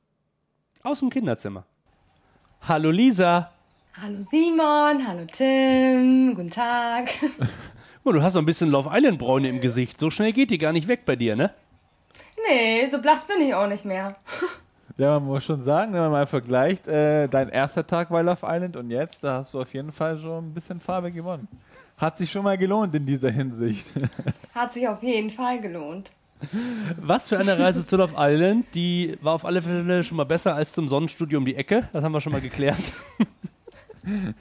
Aus 0.81 1.01
dem 1.01 1.11
Kinderzimmer. 1.11 1.67
Hallo 2.61 2.89
Lisa. 2.89 3.51
Hallo 4.01 4.23
Simon, 4.23 5.07
hallo 5.07 5.27
Tim, 5.31 6.33
guten 6.33 6.49
Tag. 6.49 7.11
Oh, 8.03 8.11
du 8.11 8.23
hast 8.23 8.33
noch 8.33 8.41
ein 8.41 8.47
bisschen 8.47 8.71
Love 8.71 8.89
Island 8.91 9.19
Bräune 9.19 9.49
im 9.49 9.61
Gesicht. 9.61 9.99
So 9.99 10.09
schnell 10.09 10.33
geht 10.33 10.49
die 10.49 10.57
gar 10.57 10.73
nicht 10.73 10.87
weg 10.87 11.05
bei 11.05 11.15
dir, 11.15 11.35
ne? 11.35 11.53
Nee, 12.47 12.87
so 12.87 12.99
blass 12.99 13.27
bin 13.27 13.39
ich 13.39 13.53
auch 13.53 13.67
nicht 13.67 13.85
mehr. 13.85 14.15
Ja, 14.97 15.19
man 15.19 15.29
muss 15.29 15.43
schon 15.43 15.61
sagen, 15.61 15.93
wenn 15.93 16.01
man 16.01 16.11
mal 16.11 16.27
vergleicht, 16.27 16.87
äh, 16.87 17.27
dein 17.27 17.49
erster 17.49 17.85
Tag 17.85 18.09
bei 18.09 18.21
Love 18.21 18.41
Island 18.43 18.75
und 18.75 18.89
jetzt, 18.89 19.23
da 19.23 19.37
hast 19.37 19.53
du 19.53 19.61
auf 19.61 19.73
jeden 19.73 19.91
Fall 19.91 20.19
schon 20.19 20.47
ein 20.49 20.53
bisschen 20.53 20.79
Farbe 20.79 21.11
gewonnen. 21.11 21.47
Hat 21.97 22.17
sich 22.17 22.31
schon 22.31 22.43
mal 22.43 22.57
gelohnt 22.57 22.95
in 22.95 23.05
dieser 23.05 23.29
Hinsicht. 23.29 23.87
Hat 24.55 24.73
sich 24.73 24.87
auf 24.87 25.03
jeden 25.03 25.29
Fall 25.29 25.61
gelohnt. 25.61 26.09
Was 26.97 27.29
für 27.29 27.37
eine 27.37 27.59
Reise 27.59 27.85
zu 27.85 27.95
Love 27.95 28.15
Island. 28.17 28.65
Die 28.73 29.15
war 29.21 29.33
auf 29.33 29.45
alle 29.45 29.61
Fälle 29.61 30.03
schon 30.03 30.17
mal 30.17 30.23
besser 30.23 30.55
als 30.55 30.73
zum 30.73 30.87
Sonnenstudio 30.87 31.37
um 31.37 31.45
die 31.45 31.55
Ecke. 31.55 31.87
Das 31.93 32.03
haben 32.03 32.11
wir 32.11 32.19
schon 32.19 32.31
mal 32.31 32.41
geklärt. 32.41 32.81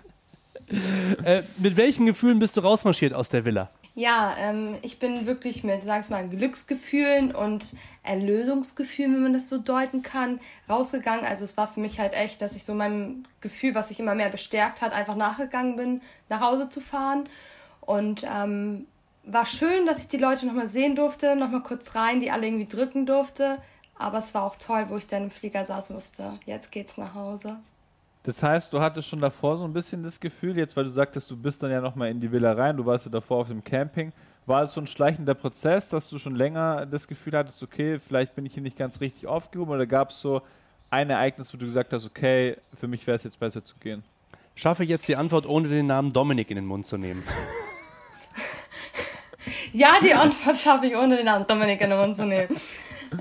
äh, 1.25 1.43
mit 1.59 1.77
welchen 1.77 2.07
Gefühlen 2.07 2.39
bist 2.39 2.57
du 2.57 2.63
rausmarschiert 2.63 3.13
aus 3.13 3.29
der 3.29 3.45
Villa? 3.45 3.71
Ja, 4.01 4.35
ähm, 4.39 4.79
ich 4.81 4.99
bin 4.99 5.27
wirklich 5.27 5.63
mit, 5.63 5.83
sag's 5.83 6.09
mal, 6.09 6.27
Glücksgefühlen 6.27 7.35
und 7.35 7.75
Erlösungsgefühlen, 8.03 9.13
wenn 9.13 9.23
man 9.25 9.33
das 9.35 9.51
so 9.51 9.59
deuten 9.59 10.01
kann, 10.01 10.41
rausgegangen. 10.71 11.27
Also 11.27 11.45
es 11.45 11.59
war 11.59 11.69
für 11.69 11.81
mich 11.81 12.01
halt 12.01 12.15
echt, 12.15 12.41
dass 12.41 12.57
ich 12.57 12.65
so 12.65 12.73
meinem 12.73 13.25
Gefühl, 13.43 13.75
was 13.75 13.89
sich 13.89 14.01
immer 14.01 14.15
mehr 14.15 14.31
bestärkt 14.31 14.81
hat, 14.81 14.95
einfach 14.95 15.17
nachgegangen 15.17 15.77
bin, 15.77 16.01
nach 16.31 16.41
Hause 16.41 16.71
zu 16.71 16.81
fahren. 16.81 17.25
Und 17.83 18.25
ähm, 18.25 18.87
war 19.25 19.45
schön, 19.45 19.85
dass 19.85 19.99
ich 19.99 20.09
die 20.09 20.17
Leute 20.17 20.47
nochmal 20.47 20.69
sehen 20.69 20.97
durfte, 20.97 21.37
nochmal 21.37 21.63
kurz 21.63 21.95
rein, 21.95 22.21
die 22.21 22.31
alle 22.31 22.47
irgendwie 22.47 22.75
drücken 22.75 23.05
durfte. 23.05 23.59
Aber 23.99 24.17
es 24.17 24.33
war 24.33 24.45
auch 24.45 24.57
toll, 24.57 24.87
wo 24.89 24.97
ich 24.97 25.09
dann 25.09 25.25
im 25.25 25.31
Flieger 25.31 25.67
saß, 25.67 25.93
wusste, 25.93 26.39
jetzt 26.47 26.73
geht's 26.73 26.97
nach 26.97 27.13
Hause. 27.13 27.59
Das 28.31 28.45
heißt, 28.45 28.73
du 28.73 28.81
hattest 28.81 29.09
schon 29.09 29.21
davor 29.21 29.59
so 29.59 29.65
ein 29.65 29.73
bisschen 29.73 30.05
das 30.05 30.21
Gefühl, 30.21 30.57
jetzt 30.57 30.77
weil 30.77 30.85
du 30.85 30.91
sagtest, 30.91 31.29
du 31.33 31.37
bist 31.37 31.65
dann 31.65 31.73
ja 31.73 31.81
nochmal 31.81 32.11
in 32.11 32.21
die 32.21 32.31
Villa 32.31 32.53
rein, 32.53 32.77
du 32.77 32.87
warst 32.87 33.05
ja 33.05 33.11
davor 33.11 33.39
auf 33.39 33.49
dem 33.49 33.65
Camping. 33.65 34.13
War 34.47 34.63
es 34.63 34.73
so 34.73 34.81
ein 34.81 34.87
schleichender 34.87 35.35
Prozess, 35.35 35.89
dass 35.89 36.09
du 36.09 36.17
schon 36.21 36.37
länger 36.37 36.87
das 36.87 37.09
Gefühl 37.09 37.37
hattest, 37.37 37.61
okay, 37.61 37.99
vielleicht 37.99 38.37
bin 38.37 38.47
ich 38.47 38.55
hier 38.55 38.63
nicht 38.63 38.79
ganz 38.79 39.01
richtig 39.01 39.27
aufgehoben 39.27 39.73
oder 39.73 39.85
gab 39.85 40.11
es 40.11 40.21
so 40.21 40.43
ein 40.91 41.11
Ereignis, 41.11 41.53
wo 41.53 41.59
du 41.59 41.65
gesagt 41.67 41.93
hast, 41.93 42.07
okay, 42.07 42.57
für 42.79 42.87
mich 42.87 43.05
wäre 43.05 43.17
es 43.17 43.25
jetzt 43.25 43.41
besser 43.41 43.65
zu 43.65 43.75
gehen? 43.81 44.05
Schaffe 44.55 44.85
ich 44.85 44.91
jetzt 44.91 45.09
die 45.09 45.17
Antwort, 45.17 45.45
ohne 45.45 45.67
den 45.67 45.89
Namen 45.89 46.13
Dominik 46.13 46.51
in 46.51 46.57
den 46.57 46.67
Mund 46.67 46.87
zu 46.87 46.99
nehmen. 46.99 47.25
Ja, 49.73 49.95
die 50.03 50.13
Antwort 50.13 50.57
schaffe 50.57 50.87
ich, 50.87 50.97
ohne 50.97 51.17
den 51.17 51.27
Namen 51.27 51.47
Dominik 51.47 51.81
in 51.81 51.91
den 51.91 51.99
Mund 51.99 52.17
zu 52.17 52.27
nehmen. 52.27 52.49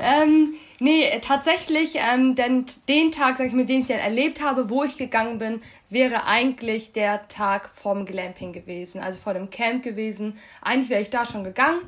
Ähm, 0.02 0.56
nee, 0.80 1.20
tatsächlich, 1.22 1.96
ähm, 1.96 2.36
denn 2.36 2.66
den 2.88 3.12
Tag, 3.12 3.38
sag 3.38 3.48
ich 3.48 3.54
mal, 3.54 3.66
den 3.66 3.82
ich 3.82 3.88
dann 3.88 4.00
erlebt 4.00 4.44
habe, 4.44 4.70
wo 4.70 4.84
ich 4.84 4.98
gegangen 4.98 5.40
bin, 5.40 5.62
wäre 5.90 6.26
eigentlich 6.26 6.94
der 6.94 7.28
Tag 7.28 7.70
vom 7.70 8.06
Glamping 8.06 8.54
gewesen, 8.54 9.02
also 9.02 9.20
vor 9.20 9.34
dem 9.34 9.50
Camp 9.50 9.84
gewesen. 9.84 10.38
Eigentlich 10.62 10.90
wäre 10.90 11.02
ich 11.02 11.10
da 11.10 11.26
schon 11.26 11.44
gegangen. 11.44 11.82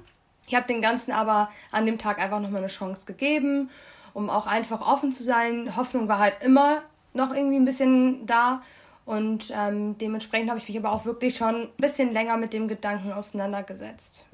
Ich 0.48 0.56
habe 0.56 0.68
den 0.68 0.82
Ganzen 0.82 1.12
aber 1.12 1.50
an 1.72 1.86
dem 1.86 1.98
Tag 1.98 2.20
einfach 2.20 2.40
nochmal 2.40 2.62
eine 2.62 2.68
Chance 2.68 3.06
gegeben, 3.06 3.70
um 4.14 4.30
auch 4.30 4.48
einfach 4.48 4.82
offen 4.82 5.12
zu 5.12 5.24
sein. 5.24 5.76
Hoffnung 5.78 6.08
war 6.08 6.20
halt 6.20 6.44
immer 6.44 6.82
noch 7.14 7.34
irgendwie 7.34 7.58
ein 7.58 7.66
bisschen 7.66 8.26
da. 8.26 8.62
Und 9.06 9.52
ähm, 9.56 9.98
dementsprechend 9.98 10.50
habe 10.50 10.60
ich 10.60 10.68
mich 10.68 10.78
aber 10.78 10.92
auch 10.92 11.06
wirklich 11.06 11.36
schon 11.36 11.56
ein 11.56 11.70
bisschen 11.78 12.14
länger 12.14 12.38
mit 12.38 12.54
dem 12.54 12.68
Gedanken 12.68 13.12
auseinandergesetzt. 13.12 14.26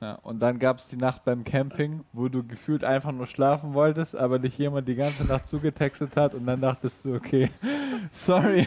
Ja, 0.00 0.14
und 0.22 0.40
dann 0.40 0.58
gab 0.58 0.78
es 0.78 0.88
die 0.88 0.96
Nacht 0.96 1.26
beim 1.26 1.44
Camping, 1.44 2.04
wo 2.14 2.28
du 2.28 2.42
gefühlt 2.42 2.84
einfach 2.84 3.12
nur 3.12 3.26
schlafen 3.26 3.74
wolltest, 3.74 4.16
aber 4.16 4.38
dich 4.38 4.56
jemand 4.56 4.88
die 4.88 4.94
ganze 4.94 5.24
Nacht 5.24 5.46
zugetextet 5.46 6.16
hat 6.16 6.34
und 6.34 6.46
dann 6.46 6.62
dachtest 6.62 7.04
du, 7.04 7.14
okay, 7.14 7.50
sorry, 8.10 8.66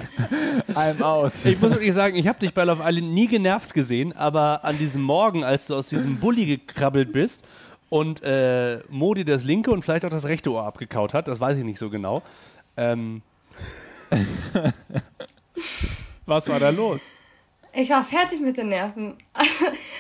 I'm 0.75 1.01
out. 1.01 1.33
Ich 1.43 1.59
muss 1.59 1.71
wirklich 1.71 1.93
sagen, 1.93 2.15
ich 2.15 2.27
habe 2.27 2.37
dich 2.37 2.53
bei 2.53 2.63
Love 2.63 2.83
Island 2.85 3.15
nie 3.15 3.27
genervt 3.27 3.73
gesehen, 3.73 4.15
aber 4.15 4.63
an 4.63 4.77
diesem 4.77 5.01
Morgen, 5.01 5.43
als 5.43 5.65
du 5.65 5.75
aus 5.75 5.87
diesem 5.87 6.17
Bulli 6.17 6.45
gekrabbelt 6.45 7.11
bist 7.11 7.43
und 7.89 8.21
äh, 8.21 8.81
Modi 8.89 9.25
das 9.25 9.43
linke 9.43 9.71
und 9.71 9.81
vielleicht 9.81 10.05
auch 10.05 10.11
das 10.11 10.25
rechte 10.25 10.51
Ohr 10.51 10.65
abgekaut 10.65 11.15
hat, 11.15 11.27
das 11.27 11.39
weiß 11.39 11.57
ich 11.57 11.63
nicht 11.63 11.79
so 11.79 11.89
genau. 11.89 12.21
Ähm, 12.77 13.23
was 16.27 16.47
war 16.47 16.59
da 16.59 16.69
los? 16.69 17.01
Ich 17.75 17.89
war 17.89 18.03
fertig 18.03 18.39
mit 18.39 18.57
den 18.57 18.69
Nerven. 18.69 19.17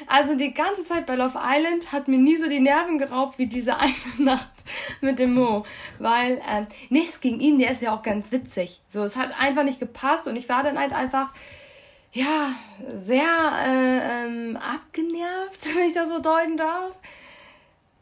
Also 0.05 0.35
die 0.35 0.53
ganze 0.53 0.83
Zeit 0.83 1.05
bei 1.07 1.15
Love 1.15 1.39
Island 1.41 1.91
hat 1.91 2.07
mir 2.07 2.19
nie 2.19 2.35
so 2.35 2.47
die 2.47 2.59
Nerven 2.59 2.97
geraubt 2.97 3.39
wie 3.39 3.47
diese 3.47 3.77
eine 3.79 3.93
Nacht 4.19 4.51
mit 5.01 5.17
dem 5.17 5.33
Mo. 5.33 5.65
Weil, 5.97 6.41
ähm, 6.47 6.67
nichts 6.89 7.19
gegen 7.21 7.39
ihn, 7.39 7.57
der 7.57 7.71
ist 7.71 7.81
ja 7.81 7.95
auch 7.95 8.03
ganz 8.03 8.31
witzig. 8.31 8.81
So, 8.87 9.01
es 9.01 9.15
hat 9.15 9.39
einfach 9.39 9.63
nicht 9.63 9.79
gepasst 9.79 10.27
und 10.27 10.35
ich 10.35 10.49
war 10.49 10.61
dann 10.61 10.77
halt 10.77 10.93
einfach, 10.93 11.33
ja, 12.11 12.53
sehr 12.93 13.23
äh, 13.65 14.25
ähm, 14.25 14.57
abgenervt, 14.57 15.75
wenn 15.75 15.87
ich 15.87 15.93
das 15.93 16.09
so 16.09 16.19
deuten 16.19 16.57
darf. 16.57 16.95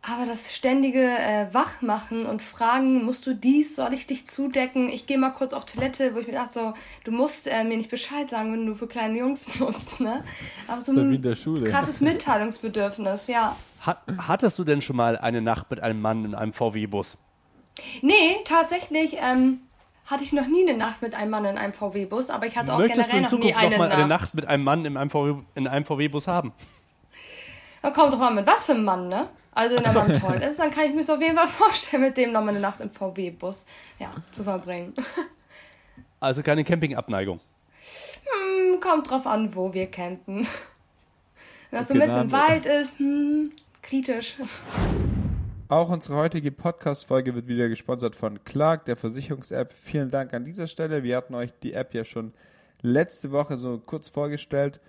Aber 0.03 0.25
das 0.25 0.55
ständige 0.55 1.03
äh, 1.03 1.53
Wachmachen 1.53 2.25
und 2.25 2.41
Fragen, 2.41 3.05
musst 3.05 3.27
du 3.27 3.36
dies, 3.36 3.75
soll 3.75 3.93
ich 3.93 4.08
dich 4.08 4.25
zudecken? 4.25 4.89
Ich 4.89 5.05
gehe 5.05 5.20
mal 5.20 5.29
kurz 5.29 5.53
auf 5.53 5.65
Toilette, 5.65 6.15
wo 6.15 6.20
ich 6.20 6.25
mir 6.25 6.34
dachte, 6.34 6.53
so, 6.53 6.74
du 7.03 7.12
musst 7.12 7.46
äh, 7.46 7.63
mir 7.63 7.77
nicht 7.77 7.91
Bescheid 7.91 8.27
sagen, 8.27 8.51
wenn 8.51 8.65
du 8.65 8.74
für 8.74 8.88
kleine 8.88 9.20
Jungs 9.20 9.48
musst, 9.60 10.00
ne? 10.00 10.24
Aber 10.67 10.81
so 10.81 10.91
ein 10.91 11.22
krasses 11.65 12.01
Mitteilungsbedürfnis, 12.01 13.27
ja. 13.27 13.55
Hat, 13.81 14.01
hattest 14.27 14.58
du 14.58 14.63
denn 14.63 14.81
schon 14.81 14.96
mal 14.96 15.20
eine 15.20 15.41
Nacht 15.41 15.70
mit 15.70 15.81
einem 15.81 16.01
Mann 16.01 16.25
in 16.25 16.34
einem 16.34 16.53
VW-Bus? 16.53 17.20
Nee, 18.01 18.38
tatsächlich 18.43 19.17
ähm, 19.22 19.62
hatte 20.08 20.24
ich 20.24 20.34
noch 20.34 20.48
nie 20.48 20.67
eine 20.67 20.77
Nacht 20.77 21.03
mit 21.03 21.13
einem 21.13 21.29
Mann 21.29 21.46
in 21.46 21.60
einem 21.60 21.74
VW-Bus, 21.74 22.31
aber 22.31 22.48
ich 22.48 22.58
hatte 22.58 22.74
auch 22.74 22.79
Möchtest 22.79 23.12
generell 23.12 23.29
noch 23.29 23.39
nie 23.39 23.53
eine, 23.53 23.70
noch 23.72 23.77
mal 23.77 23.89
Nacht. 23.89 23.98
eine 24.00 24.08
Nacht 24.08 24.34
mit 24.34 24.48
einem 24.48 24.63
Mann 24.63 24.86
in 24.86 25.67
einem 25.67 25.86
VW-Bus 25.86 26.27
haben? 26.27 26.53
Da 27.81 27.89
kommt 27.89 28.13
doch 28.13 28.19
mal 28.19 28.33
mit 28.33 28.45
was 28.45 28.65
für 28.65 28.73
ein 28.73 28.83
Mann, 28.83 29.07
ne? 29.09 29.27
Also 29.53 29.75
wenn 29.75 29.83
der 29.83 29.93
Mann 29.93 30.13
toll 30.13 30.35
ist, 30.38 30.59
dann 30.59 30.71
kann 30.71 30.85
ich 30.85 30.93
mir 30.93 31.03
so 31.03 31.13
auf 31.13 31.21
jeden 31.21 31.35
Fall 31.35 31.47
vorstellen, 31.47 32.03
mit 32.03 32.17
dem 32.17 32.31
noch 32.31 32.41
mal 32.41 32.50
eine 32.50 32.59
Nacht 32.59 32.79
im 32.79 32.89
VW-Bus 32.89 33.65
ja, 34.00 34.13
zu 34.31 34.43
verbringen. 34.43 34.93
Also 36.23 36.43
keine 36.43 36.63
Campingabneigung. 36.63 37.39
Hm, 37.39 38.79
kommt 38.79 39.09
drauf 39.09 39.25
an, 39.25 39.55
wo 39.55 39.73
wir 39.73 39.89
campen. 39.89 40.45
Wenn 41.71 41.79
das 41.79 41.88
so 41.88 41.95
Okay, 41.95 42.05
mitten 42.05 42.21
im 42.21 42.31
Wald 42.31 42.67
ist, 42.67 43.00
hm, 43.00 43.51
kritisch. 43.81 44.35
Auch 45.67 45.89
unsere 45.89 46.17
heutige 46.17 46.51
Podcast-Folge 46.51 47.33
wird 47.33 47.47
wieder 47.47 47.69
gesponsert 47.69 48.15
von 48.15 48.43
Clark, 48.43 48.85
der 48.85 48.97
Versicherungs-App. 48.97 49.73
Vielen 49.73 50.11
Dank 50.11 50.35
an 50.35 50.45
dieser 50.45 50.67
Stelle. 50.67 51.01
Wir 51.01 51.17
hatten 51.17 51.33
euch 51.33 51.50
die 51.63 51.73
App 51.73 51.95
ja 51.95 52.05
schon 52.05 52.35
letzte 52.83 53.31
Woche 53.31 53.57
so 53.57 53.79
kurz 53.79 54.07
vorgestellt 54.07 54.79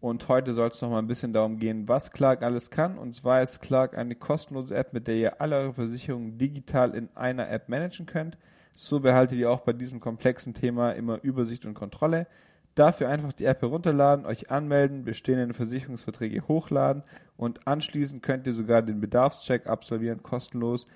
und 0.00 0.26
heute 0.28 0.54
soll 0.54 0.68
es 0.68 0.80
noch 0.80 0.90
mal 0.90 0.98
ein 0.98 1.06
bisschen 1.06 1.32
darum 1.32 1.58
gehen, 1.58 1.86
was 1.86 2.10
Clark 2.12 2.42
alles 2.42 2.70
kann. 2.70 2.96
Und 2.96 3.14
zwar 3.14 3.42
ist 3.42 3.60
Clark 3.60 3.96
eine 3.98 4.14
kostenlose 4.14 4.74
App, 4.74 4.94
mit 4.94 5.06
der 5.06 5.16
ihr 5.16 5.40
alle 5.40 5.56
eure 5.56 5.74
Versicherungen 5.74 6.38
digital 6.38 6.94
in 6.94 7.10
einer 7.14 7.50
App 7.50 7.68
managen 7.68 8.06
könnt. 8.06 8.38
So 8.74 9.00
behaltet 9.00 9.38
ihr 9.38 9.50
auch 9.50 9.60
bei 9.60 9.74
diesem 9.74 10.00
komplexen 10.00 10.54
Thema 10.54 10.92
immer 10.92 11.22
Übersicht 11.22 11.66
und 11.66 11.74
Kontrolle. 11.74 12.26
Dafür 12.74 13.10
einfach 13.10 13.32
die 13.32 13.44
App 13.44 13.60
herunterladen, 13.60 14.24
euch 14.24 14.50
anmelden, 14.50 15.04
bestehende 15.04 15.52
Versicherungsverträge 15.52 16.48
hochladen 16.48 17.02
und 17.36 17.66
anschließend 17.66 18.22
könnt 18.22 18.46
ihr 18.46 18.54
sogar 18.54 18.80
den 18.80 19.00
Bedarfscheck 19.00 19.66
absolvieren, 19.66 20.22
kostenlos, 20.22 20.86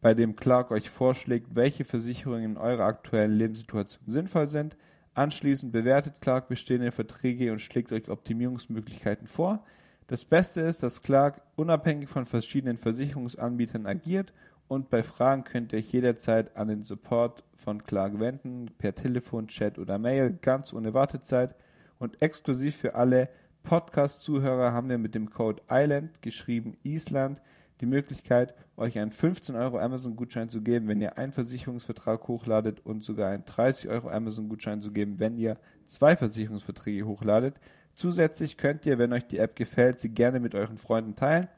bei 0.00 0.14
dem 0.14 0.36
Clark 0.36 0.70
euch 0.70 0.90
vorschlägt, 0.90 1.54
welche 1.54 1.84
Versicherungen 1.84 2.52
in 2.52 2.56
eurer 2.56 2.84
aktuellen 2.84 3.32
Lebenssituation 3.32 4.02
sinnvoll 4.06 4.48
sind. 4.48 4.76
Anschließend 5.18 5.72
bewertet 5.72 6.20
Clark 6.20 6.46
bestehende 6.46 6.92
Verträge 6.92 7.50
und 7.50 7.60
schlägt 7.60 7.90
euch 7.90 8.08
Optimierungsmöglichkeiten 8.08 9.26
vor. 9.26 9.64
Das 10.06 10.24
Beste 10.24 10.60
ist, 10.60 10.84
dass 10.84 11.02
Clark 11.02 11.42
unabhängig 11.56 12.08
von 12.08 12.24
verschiedenen 12.24 12.78
Versicherungsanbietern 12.78 13.84
agiert 13.86 14.32
und 14.68 14.90
bei 14.90 15.02
Fragen 15.02 15.42
könnt 15.42 15.72
ihr 15.72 15.80
euch 15.80 15.92
jederzeit 15.92 16.56
an 16.56 16.68
den 16.68 16.84
Support 16.84 17.42
von 17.56 17.82
Clark 17.82 18.20
wenden, 18.20 18.70
per 18.78 18.94
Telefon, 18.94 19.48
Chat 19.48 19.80
oder 19.80 19.98
Mail, 19.98 20.38
ganz 20.40 20.72
ohne 20.72 20.94
Wartezeit. 20.94 21.56
Und 21.98 22.22
exklusiv 22.22 22.76
für 22.76 22.94
alle 22.94 23.28
Podcast-Zuhörer 23.64 24.72
haben 24.72 24.88
wir 24.88 24.98
mit 24.98 25.16
dem 25.16 25.30
Code 25.30 25.60
ISLAND, 25.68 26.22
geschrieben 26.22 26.76
Island, 26.84 27.42
die 27.80 27.86
Möglichkeit, 27.86 28.54
euch 28.76 28.98
einen 28.98 29.12
15 29.12 29.56
Euro 29.56 29.78
Amazon-Gutschein 29.78 30.48
zu 30.48 30.62
geben, 30.62 30.88
wenn 30.88 31.00
ihr 31.00 31.18
einen 31.18 31.32
Versicherungsvertrag 31.32 32.26
hochladet 32.28 32.84
und 32.84 33.04
sogar 33.04 33.30
einen 33.30 33.44
30 33.44 33.90
Euro 33.90 34.08
Amazon-Gutschein 34.10 34.82
zu 34.82 34.92
geben, 34.92 35.18
wenn 35.18 35.36
ihr 35.36 35.56
zwei 35.86 36.16
Versicherungsverträge 36.16 37.06
hochladet. 37.06 37.56
Zusätzlich 37.94 38.56
könnt 38.56 38.86
ihr, 38.86 38.98
wenn 38.98 39.12
euch 39.12 39.26
die 39.26 39.38
App 39.38 39.56
gefällt, 39.56 39.98
sie 39.98 40.10
gerne 40.10 40.40
mit 40.40 40.54
euren 40.54 40.78
Freunden 40.78 41.14
teilen. 41.16 41.48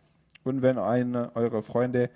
Und 0.42 0.62
wenn 0.62 0.78
einer 0.78 1.32
eurer 1.34 1.62
Freunde 1.62 2.10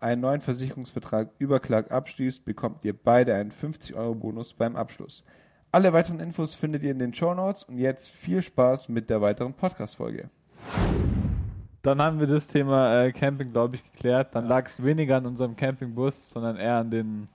einen 0.00 0.20
neuen 0.20 0.42
Versicherungsvertrag 0.42 1.30
über 1.38 1.60
Clark 1.60 1.90
abschließt, 1.90 2.44
bekommt 2.44 2.84
ihr 2.84 2.92
beide 2.92 3.34
einen 3.34 3.50
50 3.50 3.96
Euro 3.96 4.14
Bonus 4.14 4.52
beim 4.52 4.76
Abschluss. 4.76 5.24
Alle 5.72 5.92
weiteren 5.92 6.20
Infos 6.20 6.54
findet 6.54 6.82
ihr 6.82 6.90
in 6.90 6.98
den 6.98 7.14
Show 7.14 7.34
Notes 7.34 7.64
und 7.64 7.78
jetzt 7.78 8.10
viel 8.10 8.42
Spaß 8.42 8.90
mit 8.90 9.10
der 9.10 9.20
weiteren 9.20 9.54
Podcast-Folge. 9.54 10.30
Dann 11.84 12.00
haben 12.00 12.18
wir 12.18 12.26
das 12.26 12.48
Thema 12.48 13.04
äh, 13.04 13.12
Camping, 13.12 13.52
glaube 13.52 13.76
ich, 13.76 13.92
geklärt. 13.92 14.34
Dann 14.34 14.48
lag 14.48 14.64
es 14.64 14.82
weniger 14.82 15.18
an 15.18 15.26
unserem 15.26 15.54
Campingbus, 15.54 16.30
sondern 16.30 16.56
eher 16.56 16.76
an 16.76 16.90
den, 16.90 17.28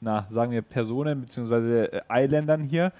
na, 0.00 0.28
sagen 0.30 0.52
wir, 0.52 0.62
Personen 0.62 1.22
bzw. 1.22 1.86
Äh, 1.86 2.00
Eiländern 2.06 2.62
hier. 2.62 2.92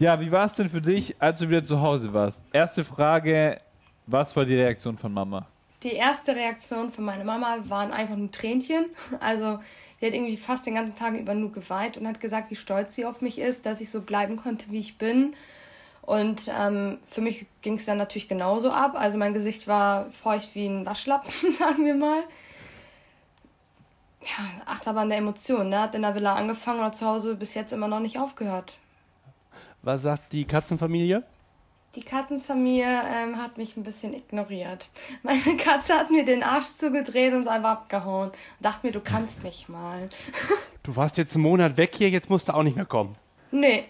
Ja, 0.00 0.20
wie 0.20 0.32
war 0.32 0.44
es 0.44 0.54
denn 0.54 0.68
für 0.68 0.80
dich, 0.80 1.14
als 1.20 1.38
du 1.38 1.48
wieder 1.48 1.64
zu 1.64 1.80
Hause 1.80 2.12
warst? 2.12 2.44
Erste 2.52 2.82
Frage, 2.82 3.60
was 4.08 4.34
war 4.34 4.44
die 4.44 4.56
Reaktion 4.56 4.98
von 4.98 5.12
Mama? 5.12 5.46
Die 5.84 5.92
erste 5.92 6.34
Reaktion 6.34 6.90
von 6.90 7.04
meiner 7.04 7.22
Mama 7.22 7.58
waren 7.68 7.92
einfach 7.92 8.16
nur 8.16 8.32
Tränchen. 8.32 8.86
Also 9.20 9.60
die 10.00 10.06
hat 10.06 10.12
irgendwie 10.12 10.36
fast 10.36 10.66
den 10.66 10.74
ganzen 10.74 10.96
Tag 10.96 11.16
über 11.16 11.34
nur 11.34 11.52
geweint 11.52 11.98
und 11.98 12.08
hat 12.08 12.18
gesagt, 12.18 12.50
wie 12.50 12.56
stolz 12.56 12.96
sie 12.96 13.06
auf 13.06 13.20
mich 13.20 13.38
ist, 13.38 13.64
dass 13.64 13.80
ich 13.80 13.90
so 13.90 14.02
bleiben 14.02 14.34
konnte, 14.34 14.72
wie 14.72 14.80
ich 14.80 14.98
bin. 14.98 15.34
Und 16.06 16.48
ähm, 16.56 16.98
für 17.08 17.20
mich 17.20 17.46
ging 17.62 17.74
es 17.74 17.84
dann 17.84 17.98
natürlich 17.98 18.28
genauso 18.28 18.70
ab. 18.70 18.92
Also 18.94 19.18
mein 19.18 19.34
Gesicht 19.34 19.66
war 19.66 20.08
feucht 20.12 20.54
wie 20.54 20.66
ein 20.66 20.86
Waschlappen, 20.86 21.30
sagen 21.50 21.84
wir 21.84 21.96
mal. 21.96 22.22
Ja, 24.22 24.44
Achterbahn 24.66 25.08
der 25.08 25.18
Emotionen, 25.18 25.70
ne? 25.70 25.80
Hat 25.80 25.94
in 25.96 26.02
der 26.02 26.14
Villa 26.14 26.36
angefangen 26.36 26.78
und 26.78 26.86
hat 26.86 26.94
zu 26.94 27.06
Hause 27.06 27.34
bis 27.34 27.54
jetzt 27.54 27.72
immer 27.72 27.88
noch 27.88 28.00
nicht 28.00 28.18
aufgehört. 28.18 28.78
Was 29.82 30.02
sagt 30.02 30.32
die 30.32 30.44
Katzenfamilie? 30.44 31.24
Die 31.96 32.02
Katzensfamilie 32.02 33.02
ähm, 33.08 33.42
hat 33.42 33.56
mich 33.56 33.76
ein 33.76 33.82
bisschen 33.82 34.14
ignoriert. 34.14 34.90
Meine 35.24 35.56
Katze 35.56 35.94
hat 35.94 36.10
mir 36.10 36.24
den 36.24 36.44
Arsch 36.44 36.66
zugedreht 36.66 37.32
und 37.32 37.40
ist 37.40 37.48
einfach 37.48 37.70
abgehauen. 37.70 38.28
Und 38.30 38.36
dachte 38.60 38.86
mir, 38.86 38.92
du 38.92 39.00
kannst 39.00 39.42
mich 39.42 39.68
mal. 39.68 40.08
Du 40.82 40.94
warst 40.94 41.16
jetzt 41.16 41.34
einen 41.34 41.42
Monat 41.42 41.76
weg 41.76 41.96
hier, 41.96 42.10
jetzt 42.10 42.30
musst 42.30 42.48
du 42.48 42.54
auch 42.54 42.62
nicht 42.62 42.76
mehr 42.76 42.84
kommen. 42.86 43.16
Nee. 43.50 43.86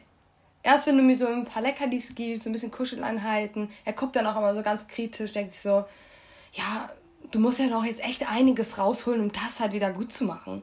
Erst 0.67 0.89
wenn 0.89 0.97
du 0.97 1.03
mir 1.05 1.17
so 1.17 1.29
ein 1.29 1.45
paar 1.45 1.63
Leckerlis 1.63 2.17
gibst, 2.17 2.43
so 2.43 2.51
ein 2.51 2.53
bisschen 2.53 2.73
Kuscheleinheiten. 2.73 3.69
Er 3.85 3.93
guckt 3.93 4.17
dann 4.17 4.27
auch 4.27 4.37
immer 4.37 4.53
so 4.53 4.63
ganz 4.63 4.89
kritisch, 4.89 5.33
denkt 5.33 5.53
sich 5.53 5.61
so, 5.61 5.85
ja, 6.55 6.91
du 7.31 7.39
musst 7.39 7.61
ja 7.61 7.69
doch 7.69 7.85
jetzt 7.85 8.05
echt 8.05 8.29
einiges 8.29 8.77
rausholen, 8.77 9.21
um 9.21 9.31
das 9.31 9.61
halt 9.61 9.73
wieder 9.73 9.93
gut 9.93 10.13
zu 10.13 10.25
machen. 10.25 10.63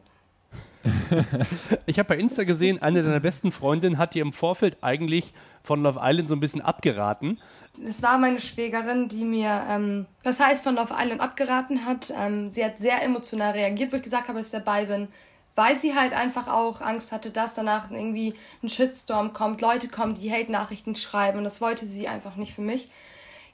Ich 1.85 1.99
habe 1.99 2.09
bei 2.09 2.17
Insta 2.17 2.43
gesehen, 2.43 2.81
eine 2.81 3.01
deiner 3.01 3.21
besten 3.21 3.53
Freundinnen 3.53 3.97
hat 3.97 4.13
dir 4.13 4.23
im 4.23 4.33
Vorfeld 4.33 4.77
eigentlich 4.81 5.33
von 5.63 5.81
Love 5.81 5.99
Island 6.01 6.27
so 6.27 6.35
ein 6.35 6.41
bisschen 6.41 6.61
abgeraten. 6.61 7.39
Es 7.87 8.03
war 8.03 8.17
meine 8.17 8.41
Schwägerin, 8.41 9.07
die 9.07 9.23
mir 9.23 9.63
ähm, 9.69 10.05
das 10.23 10.41
heißt 10.41 10.63
von 10.63 10.75
Love 10.75 10.93
Island 10.97 11.21
abgeraten 11.21 11.85
hat. 11.85 12.11
Ähm, 12.17 12.49
sie 12.49 12.65
hat 12.65 12.77
sehr 12.77 13.01
emotional 13.03 13.53
reagiert, 13.53 13.93
wo 13.93 13.97
ich 13.97 14.03
gesagt 14.03 14.27
habe, 14.27 14.39
dass 14.39 14.47
ich 14.47 14.51
dabei 14.51 14.85
bin, 14.85 15.07
weil 15.55 15.77
sie 15.77 15.95
halt 15.95 16.13
einfach 16.13 16.47
auch 16.47 16.81
Angst 16.81 17.11
hatte, 17.11 17.29
dass 17.29 17.53
danach 17.53 17.91
irgendwie 17.91 18.33
ein 18.61 18.69
Shitstorm 18.69 19.33
kommt, 19.33 19.61
Leute 19.61 19.87
kommen, 19.87 20.15
die 20.15 20.31
Hate-Nachrichten 20.31 20.95
schreiben 20.95 21.37
und 21.37 21.43
das 21.43 21.61
wollte 21.61 21.85
sie 21.85 22.07
einfach 22.07 22.35
nicht 22.35 22.53
für 22.53 22.61
mich. 22.61 22.89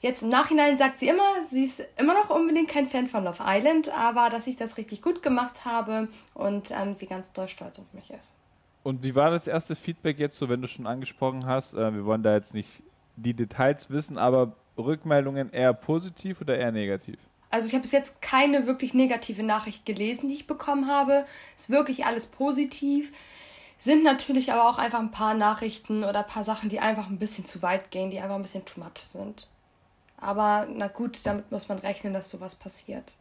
Jetzt 0.00 0.22
im 0.22 0.30
Nachhinein 0.30 0.78
sagt 0.78 0.98
sie 0.98 1.08
immer, 1.08 1.44
sie 1.50 1.64
ist 1.64 1.86
immer 1.98 2.14
noch 2.14 2.30
unbedingt 2.30 2.68
kein 2.68 2.88
Fan 2.88 3.06
von 3.06 3.24
Love 3.24 3.42
Island, 3.46 3.90
aber 3.90 4.30
dass 4.30 4.46
ich 4.46 4.56
das 4.56 4.78
richtig 4.78 5.02
gut 5.02 5.22
gemacht 5.22 5.66
habe 5.66 6.08
und 6.32 6.70
ähm, 6.70 6.94
sie 6.94 7.06
ganz 7.06 7.32
doll 7.32 7.48
stolz 7.48 7.78
auf 7.78 7.92
mich 7.92 8.10
ist. 8.10 8.34
Und 8.82 9.02
wie 9.02 9.14
war 9.14 9.30
das 9.30 9.46
erste 9.46 9.76
Feedback 9.76 10.18
jetzt 10.18 10.38
so, 10.38 10.48
wenn 10.48 10.62
du 10.62 10.68
schon 10.68 10.86
angesprochen 10.86 11.44
hast? 11.44 11.74
Äh, 11.74 11.92
wir 11.92 12.06
wollen 12.06 12.22
da 12.22 12.32
jetzt 12.34 12.54
nicht 12.54 12.82
die 13.16 13.34
Details 13.34 13.90
wissen, 13.90 14.16
aber 14.16 14.54
Rückmeldungen 14.78 15.52
eher 15.52 15.74
positiv 15.74 16.40
oder 16.40 16.56
eher 16.56 16.72
negativ? 16.72 17.18
Also 17.50 17.66
ich 17.66 17.74
habe 17.74 17.82
bis 17.82 17.92
jetzt 17.92 18.22
keine 18.22 18.66
wirklich 18.66 18.94
negative 18.94 19.42
Nachricht 19.42 19.84
gelesen, 19.84 20.28
die 20.28 20.34
ich 20.34 20.46
bekommen 20.46 20.86
habe. 20.86 21.26
Ist 21.56 21.68
wirklich 21.68 22.06
alles 22.06 22.26
positiv. 22.26 23.12
Sind 23.78 24.04
natürlich 24.04 24.52
aber 24.52 24.68
auch 24.68 24.78
einfach 24.78 25.00
ein 25.00 25.10
paar 25.10 25.34
Nachrichten 25.34 26.04
oder 26.04 26.20
ein 26.20 26.26
paar 26.26 26.44
Sachen, 26.44 26.68
die 26.68 26.80
einfach 26.80 27.08
ein 27.08 27.18
bisschen 27.18 27.44
zu 27.44 27.60
weit 27.62 27.90
gehen, 27.90 28.10
die 28.10 28.20
einfach 28.20 28.36
ein 28.36 28.42
bisschen 28.42 28.64
too 28.64 28.78
much 28.78 28.98
sind. 28.98 29.48
Aber 30.18 30.68
na 30.70 30.86
gut, 30.88 31.18
damit 31.24 31.50
muss 31.50 31.68
man 31.68 31.78
rechnen, 31.78 32.12
dass 32.12 32.30
sowas 32.30 32.54
passiert. 32.54 33.14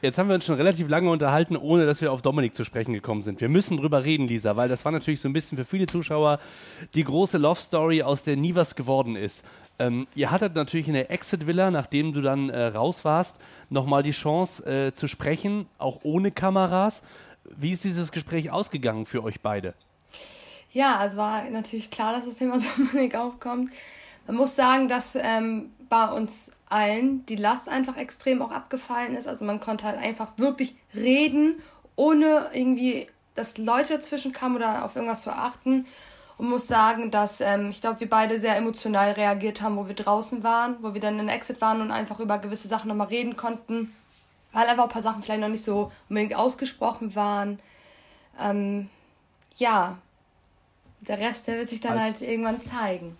Jetzt 0.00 0.16
haben 0.16 0.28
wir 0.28 0.36
uns 0.36 0.46
schon 0.46 0.54
relativ 0.54 0.88
lange 0.88 1.10
unterhalten, 1.10 1.56
ohne 1.56 1.84
dass 1.84 2.00
wir 2.00 2.12
auf 2.12 2.22
Dominik 2.22 2.54
zu 2.54 2.64
sprechen 2.64 2.92
gekommen 2.92 3.22
sind. 3.22 3.40
Wir 3.40 3.48
müssen 3.48 3.78
drüber 3.78 4.04
reden, 4.04 4.28
Lisa, 4.28 4.56
weil 4.56 4.68
das 4.68 4.84
war 4.84 4.92
natürlich 4.92 5.20
so 5.20 5.28
ein 5.28 5.32
bisschen 5.32 5.58
für 5.58 5.64
viele 5.64 5.86
Zuschauer 5.86 6.38
die 6.94 7.02
große 7.02 7.36
Love 7.36 7.60
Story, 7.60 8.02
aus 8.02 8.22
der 8.22 8.36
nie 8.36 8.54
was 8.54 8.76
geworden 8.76 9.16
ist. 9.16 9.44
Ähm, 9.80 10.06
ihr 10.14 10.30
hattet 10.30 10.54
natürlich 10.54 10.86
in 10.86 10.94
der 10.94 11.10
Exit 11.10 11.48
Villa, 11.48 11.72
nachdem 11.72 12.12
du 12.12 12.20
dann 12.20 12.48
äh, 12.48 12.66
raus 12.66 13.04
warst, 13.04 13.40
nochmal 13.70 14.04
die 14.04 14.12
Chance 14.12 14.64
äh, 14.66 14.94
zu 14.94 15.08
sprechen, 15.08 15.66
auch 15.78 15.98
ohne 16.04 16.30
Kameras. 16.30 17.02
Wie 17.56 17.72
ist 17.72 17.82
dieses 17.82 18.12
Gespräch 18.12 18.52
ausgegangen 18.52 19.04
für 19.04 19.24
euch 19.24 19.40
beide? 19.40 19.74
Ja, 20.70 21.04
es 21.04 21.16
war 21.16 21.50
natürlich 21.50 21.90
klar, 21.90 22.12
dass 22.12 22.24
das 22.24 22.36
Thema 22.36 22.60
Dominik 22.76 23.16
aufkommt. 23.16 23.72
Man 24.28 24.36
muss 24.36 24.54
sagen, 24.54 24.88
dass 24.88 25.16
ähm, 25.16 25.72
bei 25.88 26.06
uns 26.12 26.52
allen 26.68 27.24
die 27.26 27.36
Last 27.36 27.68
einfach 27.68 27.96
extrem 27.96 28.42
auch 28.42 28.52
abgefallen 28.52 29.16
ist. 29.16 29.26
Also 29.26 29.44
man 29.46 29.58
konnte 29.58 29.86
halt 29.86 29.98
einfach 29.98 30.28
wirklich 30.36 30.76
reden, 30.94 31.62
ohne 31.96 32.50
irgendwie, 32.52 33.08
dass 33.34 33.56
Leute 33.56 33.94
dazwischen 33.94 34.34
kamen 34.34 34.56
oder 34.56 34.84
auf 34.84 34.94
irgendwas 34.96 35.22
zu 35.22 35.30
achten. 35.32 35.86
Und 36.36 36.50
muss 36.50 36.68
sagen, 36.68 37.10
dass 37.10 37.40
ähm, 37.40 37.70
ich 37.70 37.80
glaube, 37.80 38.00
wir 38.00 38.08
beide 38.08 38.38
sehr 38.38 38.54
emotional 38.56 39.12
reagiert 39.12 39.62
haben, 39.62 39.76
wo 39.76 39.88
wir 39.88 39.94
draußen 39.96 40.44
waren, 40.44 40.76
wo 40.82 40.92
wir 40.94 41.00
dann 41.00 41.18
in 41.18 41.28
Exit 41.28 41.60
waren 41.62 41.80
und 41.80 41.90
einfach 41.90 42.20
über 42.20 42.38
gewisse 42.38 42.68
Sachen 42.68 42.88
nochmal 42.88 43.08
reden 43.08 43.34
konnten, 43.34 43.92
weil 44.52 44.68
einfach 44.68 44.84
ein 44.84 44.90
paar 44.90 45.02
Sachen 45.02 45.22
vielleicht 45.22 45.40
noch 45.40 45.48
nicht 45.48 45.64
so 45.64 45.90
unbedingt 46.08 46.36
ausgesprochen 46.36 47.16
waren. 47.16 47.58
Ähm, 48.40 48.88
ja, 49.56 49.98
der 51.00 51.18
Rest, 51.18 51.48
der 51.48 51.56
wird 51.58 51.70
sich 51.70 51.80
dann 51.80 51.92
Also- 51.92 52.04
halt 52.04 52.20
irgendwann 52.20 52.62
zeigen. 52.62 53.16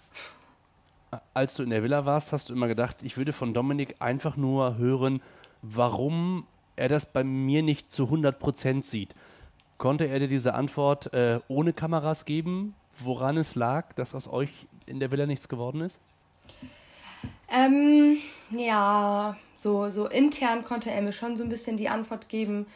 Als 1.34 1.54
du 1.54 1.62
in 1.62 1.70
der 1.70 1.82
Villa 1.82 2.04
warst, 2.04 2.32
hast 2.32 2.48
du 2.48 2.54
immer 2.54 2.68
gedacht, 2.68 2.96
ich 3.02 3.16
würde 3.16 3.32
von 3.32 3.54
Dominik 3.54 3.96
einfach 4.00 4.36
nur 4.36 4.76
hören, 4.76 5.22
warum 5.62 6.46
er 6.76 6.88
das 6.88 7.06
bei 7.06 7.24
mir 7.24 7.62
nicht 7.62 7.90
zu 7.90 8.04
100% 8.04 8.84
sieht. 8.84 9.14
Konnte 9.76 10.06
er 10.06 10.18
dir 10.18 10.28
diese 10.28 10.54
Antwort 10.54 11.12
äh, 11.12 11.40
ohne 11.48 11.72
Kameras 11.72 12.24
geben, 12.24 12.74
woran 12.98 13.36
es 13.36 13.54
lag, 13.54 13.92
dass 13.94 14.14
aus 14.14 14.28
euch 14.28 14.50
in 14.86 15.00
der 15.00 15.10
Villa 15.10 15.26
nichts 15.26 15.48
geworden 15.48 15.80
ist? 15.80 16.00
Ähm, 17.50 18.18
ja, 18.50 19.36
so, 19.56 19.90
so 19.90 20.06
intern 20.06 20.64
konnte 20.64 20.90
er 20.90 21.02
mir 21.02 21.12
schon 21.12 21.36
so 21.36 21.44
ein 21.44 21.48
bisschen 21.48 21.76
die 21.76 21.88
Antwort 21.88 22.28
geben, 22.28 22.66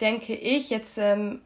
denke 0.00 0.34
ich. 0.34 0.70
Jetzt, 0.70 0.98
ähm, 0.98 1.40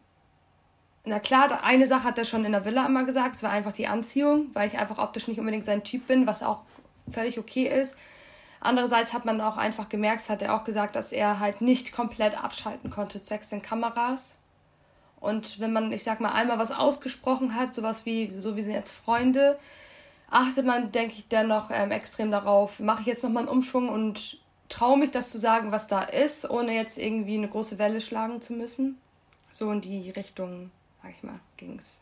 na 1.07 1.21
klar, 1.21 1.63
eine 1.63 1.87
Sache 1.87 2.05
hat 2.05 2.19
er 2.19 2.25
schon 2.25 2.45
in 2.45 2.53
der 2.53 2.65
Villa 2.65 2.85
immer 2.85 3.05
gesagt, 3.05 3.37
es 3.37 3.43
war 3.45 3.51
einfach 3.51 3.73
die 3.73 3.87
Anziehung, 3.87 4.49
weil 4.55 4.67
ich 4.67 4.77
einfach 4.77 4.99
optisch 4.99 5.29
nicht 5.29 5.39
unbedingt 5.39 5.65
sein 5.65 5.85
Typ 5.85 6.09
bin, 6.09 6.27
was 6.27 6.43
auch 6.43 6.65
völlig 7.09 7.39
okay 7.39 7.69
ist. 7.69 7.97
Andererseits 8.61 9.13
hat 9.13 9.25
man 9.25 9.41
auch 9.41 9.57
einfach 9.57 9.89
gemerkt, 9.89 10.29
hat 10.29 10.43
er 10.43 10.55
auch 10.55 10.65
gesagt, 10.65 10.97
dass 10.97 11.13
er 11.13 11.39
halt 11.39 11.61
nicht 11.61 11.93
komplett 11.93 12.43
abschalten 12.43 12.91
konnte 12.91 13.23
zwecks 13.23 13.49
den 13.49 13.63
Kameras. 13.63 14.35
Und 15.21 15.61
wenn 15.61 15.73
man, 15.73 15.93
ich 15.93 16.03
sag 16.03 16.19
mal, 16.19 16.33
einmal 16.33 16.59
was 16.59 16.73
ausgesprochen 16.73 17.55
hat, 17.55 17.73
sowas 17.73 18.05
wie, 18.05 18.33
so 18.33 18.57
wie 18.57 18.63
sind 18.65 18.73
jetzt 18.73 18.93
Freunde, 18.93 19.59
achtet 20.29 20.67
man, 20.67 20.91
denke 20.91 21.15
ich, 21.15 21.29
dennoch 21.29 21.71
ähm, 21.73 21.93
extrem 21.93 22.33
darauf, 22.33 22.81
mache 22.81 23.03
ich 23.03 23.07
jetzt 23.07 23.23
nochmal 23.23 23.45
einen 23.45 23.57
Umschwung 23.57 23.89
und 23.89 24.39
traue 24.69 24.99
mich, 24.99 25.13
das 25.13 25.31
zu 25.31 25.39
sagen, 25.39 25.71
was 25.71 25.87
da 25.87 26.03
ist, 26.03 26.51
ohne 26.51 26.75
jetzt 26.75 26.99
irgendwie 26.99 27.37
eine 27.37 27.49
große 27.49 27.79
Welle 27.79 28.01
schlagen 28.01 28.41
zu 28.41 28.55
müssen. 28.55 28.99
So 29.53 29.71
in 29.71 29.81
die 29.81 30.11
Richtung, 30.11 30.71
sag 31.07 31.15
ich 31.17 31.23
mal, 31.23 31.41
ging 31.57 31.79
es. 31.79 32.01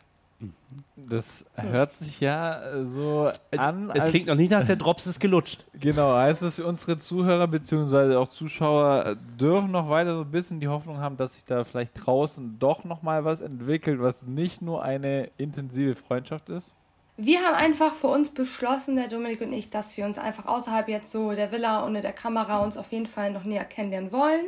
Das 0.97 1.45
hört 1.55 1.97
sich 1.97 2.21
ja 2.21 2.63
äh, 2.63 2.85
so 2.85 3.31
an. 3.57 3.91
Es 3.95 4.07
klingt 4.07 4.27
noch 4.27 4.35
nicht 4.35 4.51
nach 4.51 4.65
der 4.65 4.77
Drops 4.77 5.07
ist 5.07 5.21
gelutscht. 5.21 5.65
Genau, 5.75 6.15
heißt 6.15 6.43
es, 6.43 6.59
unsere 6.59 6.99
Zuhörer 6.99 7.47
bzw. 7.47 8.17
auch 8.17 8.29
Zuschauer 8.29 9.07
äh, 9.07 9.17
dürfen 9.39 9.71
noch 9.71 9.89
weiter 9.89 10.17
so 10.17 10.23
ein 10.23 10.31
bisschen 10.31 10.61
die 10.61 10.69
Hoffnung 10.69 10.99
haben, 10.99 11.17
dass 11.17 11.35
sich 11.35 11.45
da 11.45 11.65
vielleicht 11.65 11.93
draußen 11.95 12.59
doch 12.59 12.85
nochmal 12.85 13.25
was 13.25 13.41
entwickelt, 13.41 14.01
was 14.01 14.23
nicht 14.23 14.61
nur 14.61 14.83
eine 14.83 15.31
intensive 15.39 15.95
Freundschaft 15.95 16.49
ist? 16.49 16.75
Wir 17.17 17.41
haben 17.41 17.55
einfach 17.55 17.95
für 17.95 18.09
uns 18.09 18.31
beschlossen, 18.31 18.97
der 18.97 19.09
Dominik 19.09 19.41
und 19.41 19.53
ich, 19.53 19.71
dass 19.71 19.97
wir 19.97 20.05
uns 20.05 20.19
einfach 20.19 20.47
außerhalb 20.47 20.89
jetzt 20.89 21.13
so 21.13 21.33
der 21.33 21.53
Villa 21.53 21.85
und 21.85 21.95
der 21.95 22.13
Kamera 22.13 22.65
uns 22.65 22.77
auf 22.77 22.91
jeden 22.91 23.07
Fall 23.07 23.33
noch 23.33 23.45
näher 23.45 23.65
kennenlernen 23.65 24.11
wollen. 24.11 24.47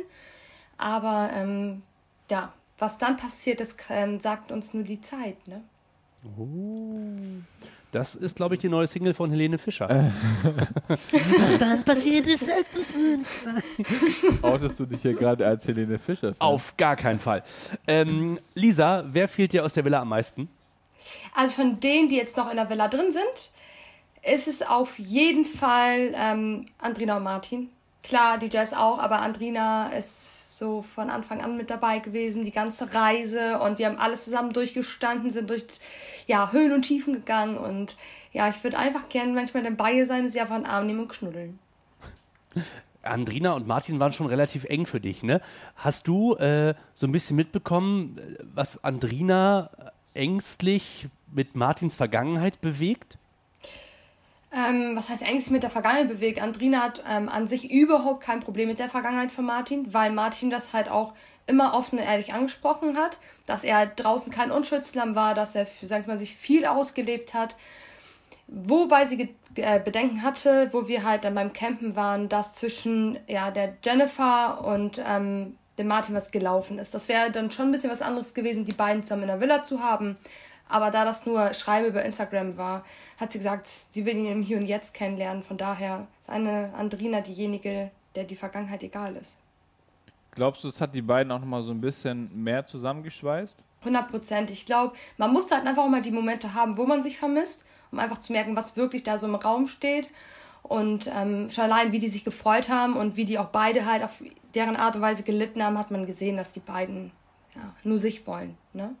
Aber 0.77 1.29
ähm, 1.33 1.81
ja, 2.29 2.51
was 2.77 2.97
dann 2.97 3.17
passiert, 3.17 3.59
das 3.59 3.75
ähm, 3.89 4.19
sagt 4.19 4.51
uns 4.51 4.73
nur 4.73 4.83
die 4.83 5.01
Zeit, 5.01 5.47
ne? 5.47 5.61
Oh. 6.37 6.87
Das 7.91 8.15
ist, 8.15 8.35
glaube 8.35 8.55
ich, 8.55 8.61
die 8.61 8.67
neue 8.67 8.85
Single 8.85 9.13
von 9.13 9.31
Helene 9.31 9.57
Fischer. 9.57 9.87
Was 10.87 11.57
dann 11.57 11.83
passiert 11.85 12.27
ist, 12.27 12.45
sagt 12.45 12.75
uns 12.75 12.93
nur 12.93 13.17
die 13.77 14.43
Outest 14.43 14.79
du 14.79 14.85
dich 14.85 15.01
hier 15.01 15.13
gerade 15.13 15.47
als 15.47 15.65
Helene 15.67 15.97
Fischer? 15.97 16.29
-Fan? 16.29 16.35
Auf 16.39 16.75
gar 16.75 16.97
keinen 16.97 17.19
Fall. 17.19 17.43
Ähm, 17.87 18.39
Lisa, 18.55 19.05
wer 19.07 19.29
fehlt 19.29 19.53
dir 19.53 19.63
aus 19.63 19.71
der 19.71 19.85
Villa 19.85 20.01
am 20.01 20.09
meisten? 20.09 20.49
Also 21.33 21.55
von 21.55 21.79
denen, 21.79 22.09
die 22.09 22.17
jetzt 22.17 22.35
noch 22.35 22.49
in 22.51 22.57
der 22.57 22.69
Villa 22.69 22.89
drin 22.89 23.11
sind, 23.11 23.51
ist 24.21 24.47
es 24.49 24.61
auf 24.61 24.99
jeden 24.99 25.45
Fall 25.45 26.13
ähm, 26.13 26.65
Andrina 26.79 27.17
und 27.17 27.23
Martin. 27.23 27.69
Klar, 28.03 28.37
die 28.37 28.49
Jazz 28.49 28.73
auch, 28.73 28.99
aber 28.99 29.21
Andrina 29.21 29.89
ist 29.89 30.36
so 30.57 30.81
von 30.81 31.09
Anfang 31.09 31.41
an 31.41 31.55
mit 31.55 31.69
dabei 31.69 31.99
gewesen, 31.99 32.43
die 32.43 32.51
ganze 32.51 32.93
Reise 32.93 33.59
und 33.59 33.79
wir 33.79 33.85
haben 33.85 33.99
alles 33.99 34.25
zusammen 34.25 34.53
durchgestanden, 34.53 35.29
sind 35.29 35.49
durch 35.49 35.65
ja, 36.25 36.51
Höhen 36.51 36.73
und 36.73 36.81
Tiefen 36.81 37.13
gegangen 37.13 37.57
und 37.57 37.95
ja, 38.33 38.49
ich 38.49 38.63
würde 38.63 38.77
einfach 38.77 39.09
gerne 39.09 39.33
manchmal 39.33 39.63
dabei 39.63 40.03
sein 40.05 40.23
und 40.23 40.29
sie 40.29 40.39
einfach 40.39 40.55
einen 40.55 40.65
Arm 40.65 40.87
nehmen 40.87 41.01
und 41.01 41.09
knuddeln. 41.09 41.59
Andrina 43.03 43.53
und 43.53 43.67
Martin 43.67 43.99
waren 43.99 44.11
schon 44.11 44.27
relativ 44.27 44.65
eng 44.65 44.85
für 44.85 44.99
dich, 44.99 45.23
ne? 45.23 45.41
Hast 45.75 46.07
du 46.07 46.35
äh, 46.35 46.73
so 46.93 47.07
ein 47.07 47.11
bisschen 47.11 47.37
mitbekommen, 47.37 48.19
was 48.53 48.83
Andrina 48.83 49.69
ängstlich 50.13 51.07
mit 51.31 51.55
Martins 51.55 51.95
Vergangenheit 51.95 52.59
bewegt? 52.59 53.17
Ähm, 54.51 54.95
was 54.95 55.09
heißt 55.09 55.23
eigentlich 55.23 55.49
mit 55.51 55.63
der 55.63 55.69
Vergangenheit 55.69 56.07
bewegt? 56.07 56.41
Andrina 56.41 56.81
hat 56.81 57.03
ähm, 57.07 57.27
an 57.27 57.47
sich 57.47 57.69
überhaupt 57.71 58.23
kein 58.23 58.39
Problem 58.39 58.69
mit 58.69 58.79
der 58.79 58.89
Vergangenheit 58.89 59.31
von 59.31 59.45
Martin, 59.45 59.93
weil 59.93 60.11
Martin 60.11 60.49
das 60.49 60.73
halt 60.73 60.89
auch 60.89 61.13
immer 61.47 61.73
offen 61.73 61.99
und 61.99 62.05
ehrlich 62.05 62.33
angesprochen 62.33 62.97
hat, 62.97 63.17
dass 63.45 63.63
er 63.63 63.85
draußen 63.85 64.31
kein 64.31 64.51
Unschuldslamm 64.51 65.15
war, 65.15 65.33
dass 65.33 65.55
er, 65.55 65.67
sagt 65.83 66.07
man, 66.07 66.19
sich 66.19 66.35
viel 66.35 66.65
ausgelebt 66.65 67.33
hat. 67.33 67.55
Wobei 68.47 69.05
sie 69.05 69.35
äh, 69.55 69.79
Bedenken 69.79 70.23
hatte, 70.23 70.69
wo 70.71 70.87
wir 70.87 71.03
halt 71.03 71.25
dann 71.25 71.35
beim 71.35 71.51
Campen 71.51 71.95
waren, 71.95 72.29
dass 72.29 72.53
zwischen 72.53 73.19
ja, 73.27 73.51
der 73.51 73.75
Jennifer 73.83 74.63
und 74.65 75.01
ähm, 75.05 75.57
dem 75.77 75.87
Martin 75.87 76.15
was 76.15 76.31
gelaufen 76.31 76.79
ist. 76.79 76.93
Das 76.93 77.09
wäre 77.09 77.31
dann 77.31 77.51
schon 77.51 77.67
ein 77.67 77.71
bisschen 77.71 77.91
was 77.91 78.01
anderes 78.01 78.33
gewesen, 78.33 78.65
die 78.65 78.73
beiden 78.73 79.03
zusammen 79.03 79.23
in 79.23 79.27
der 79.27 79.41
Villa 79.41 79.63
zu 79.63 79.83
haben. 79.83 80.17
Aber 80.69 80.91
da 80.91 81.05
das 81.05 81.25
nur 81.25 81.53
Schreibe 81.53 81.87
über 81.87 82.03
Instagram 82.03 82.57
war, 82.57 82.83
hat 83.19 83.31
sie 83.31 83.39
gesagt, 83.39 83.67
sie 83.67 84.05
will 84.05 84.15
ihn 84.15 84.31
im 84.31 84.41
Hier 84.41 84.57
und 84.57 84.65
Jetzt 84.65 84.93
kennenlernen. 84.93 85.43
Von 85.43 85.57
daher 85.57 86.07
ist 86.21 86.29
eine 86.29 86.73
Andrina 86.75 87.21
diejenige, 87.21 87.91
der 88.15 88.23
die 88.25 88.35
Vergangenheit 88.35 88.83
egal 88.83 89.15
ist. 89.15 89.37
Glaubst 90.31 90.63
du, 90.63 90.67
es 90.67 90.81
hat 90.81 90.93
die 90.93 91.01
beiden 91.01 91.31
auch 91.31 91.39
nochmal 91.39 91.63
so 91.63 91.71
ein 91.71 91.81
bisschen 91.81 92.43
mehr 92.43 92.65
zusammengeschweißt? 92.65 93.57
100 93.81 94.07
Prozent. 94.07 94.51
Ich 94.51 94.65
glaube, 94.65 94.95
man 95.17 95.33
muss 95.33 95.49
halt 95.51 95.65
einfach 95.65 95.83
auch 95.83 95.89
mal 95.89 96.01
die 96.01 96.11
Momente 96.11 96.53
haben, 96.53 96.77
wo 96.77 96.85
man 96.85 97.01
sich 97.01 97.17
vermisst, 97.17 97.65
um 97.91 97.99
einfach 97.99 98.19
zu 98.19 98.33
merken, 98.33 98.55
was 98.55 98.77
wirklich 98.77 99.03
da 99.03 99.17
so 99.17 99.27
im 99.27 99.35
Raum 99.35 99.67
steht. 99.67 100.09
Und 100.63 101.09
ähm, 101.15 101.49
schon 101.49 101.63
allein, 101.63 101.91
wie 101.91 101.99
die 101.99 102.09
sich 102.09 102.23
gefreut 102.23 102.69
haben 102.69 102.97
und 102.97 103.15
wie 103.15 103.25
die 103.25 103.39
auch 103.39 103.47
beide 103.47 103.85
halt 103.85 104.03
auf 104.03 104.21
deren 104.53 104.75
Art 104.75 104.95
und 104.95 105.01
Weise 105.01 105.23
gelitten 105.23 105.63
haben, 105.63 105.77
hat 105.77 105.91
man 105.91 106.05
gesehen, 106.05 106.37
dass 106.37 106.51
die 106.51 106.59
beiden 106.59 107.11
ja, 107.55 107.73
nur 107.83 107.99
sich 107.99 108.27
wollen. 108.27 108.57
Ne? 108.73 108.93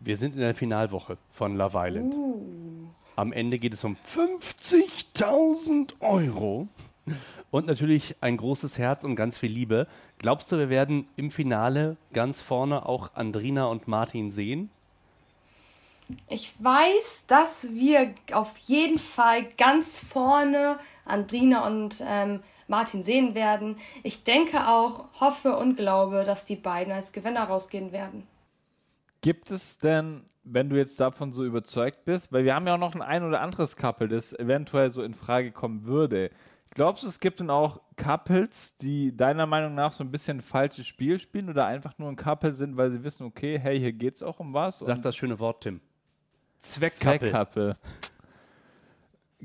Wir 0.00 0.16
sind 0.16 0.34
in 0.34 0.40
der 0.40 0.54
Finalwoche 0.54 1.18
von 1.30 1.56
Love 1.56 1.76
Island. 1.76 2.14
Uh. 2.14 2.86
Am 3.16 3.32
Ende 3.32 3.58
geht 3.58 3.74
es 3.74 3.82
um 3.82 3.96
50.000 4.14 5.94
Euro 6.00 6.68
und 7.50 7.66
natürlich 7.66 8.14
ein 8.20 8.36
großes 8.36 8.78
Herz 8.78 9.02
und 9.02 9.16
ganz 9.16 9.38
viel 9.38 9.50
Liebe. 9.50 9.88
Glaubst 10.18 10.52
du, 10.52 10.58
wir 10.58 10.68
werden 10.68 11.08
im 11.16 11.32
Finale 11.32 11.96
ganz 12.12 12.40
vorne 12.40 12.86
auch 12.86 13.14
Andrina 13.14 13.66
und 13.66 13.88
Martin 13.88 14.30
sehen? 14.30 14.70
Ich 16.28 16.52
weiß, 16.60 17.24
dass 17.26 17.68
wir 17.72 18.14
auf 18.32 18.56
jeden 18.58 19.00
Fall 19.00 19.44
ganz 19.56 19.98
vorne 19.98 20.78
Andrina 21.04 21.66
und 21.66 21.96
ähm, 22.06 22.40
Martin 22.68 23.02
sehen 23.02 23.34
werden. 23.34 23.76
Ich 24.04 24.22
denke 24.22 24.68
auch, 24.68 25.06
hoffe 25.20 25.56
und 25.56 25.76
glaube, 25.76 26.22
dass 26.24 26.44
die 26.44 26.56
beiden 26.56 26.92
als 26.92 27.12
Gewinner 27.12 27.44
rausgehen 27.44 27.90
werden. 27.92 28.26
Gibt 29.20 29.50
es 29.50 29.78
denn, 29.78 30.24
wenn 30.44 30.68
du 30.68 30.76
jetzt 30.76 30.98
davon 31.00 31.32
so 31.32 31.44
überzeugt 31.44 32.04
bist, 32.04 32.32
weil 32.32 32.44
wir 32.44 32.54
haben 32.54 32.66
ja 32.66 32.74
auch 32.74 32.78
noch 32.78 32.94
ein 32.94 33.02
ein 33.02 33.24
oder 33.24 33.40
anderes 33.40 33.76
Couple, 33.76 34.08
das 34.08 34.32
eventuell 34.32 34.90
so 34.90 35.02
in 35.02 35.14
Frage 35.14 35.52
kommen 35.52 35.84
würde. 35.84 36.30
Glaubst 36.70 37.02
du, 37.02 37.08
es 37.08 37.18
gibt 37.18 37.40
denn 37.40 37.50
auch 37.50 37.80
Couples, 37.96 38.76
die 38.76 39.16
deiner 39.16 39.46
Meinung 39.46 39.74
nach 39.74 39.92
so 39.92 40.04
ein 40.04 40.10
bisschen 40.10 40.38
ein 40.38 40.42
falsches 40.42 40.86
Spiel 40.86 41.18
spielen 41.18 41.48
oder 41.48 41.66
einfach 41.66 41.98
nur 41.98 42.08
ein 42.08 42.16
Couple 42.16 42.54
sind, 42.54 42.76
weil 42.76 42.92
sie 42.92 43.02
wissen, 43.02 43.26
okay, 43.26 43.58
hey, 43.58 43.78
hier 43.78 43.92
geht 43.92 44.14
es 44.14 44.22
auch 44.22 44.38
um 44.38 44.54
was? 44.54 44.78
Sag 44.78 45.02
das 45.02 45.16
schöne 45.16 45.38
Wort, 45.40 45.62
Tim. 45.62 45.80
Zweckcouple. 46.58 47.30
Zweckcouple. 47.30 47.76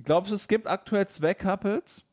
Glaubst 0.03 0.31
du, 0.31 0.35
es 0.35 0.47
gibt 0.47 0.67
aktuell 0.67 1.07
Zweckcouples? 1.07 2.03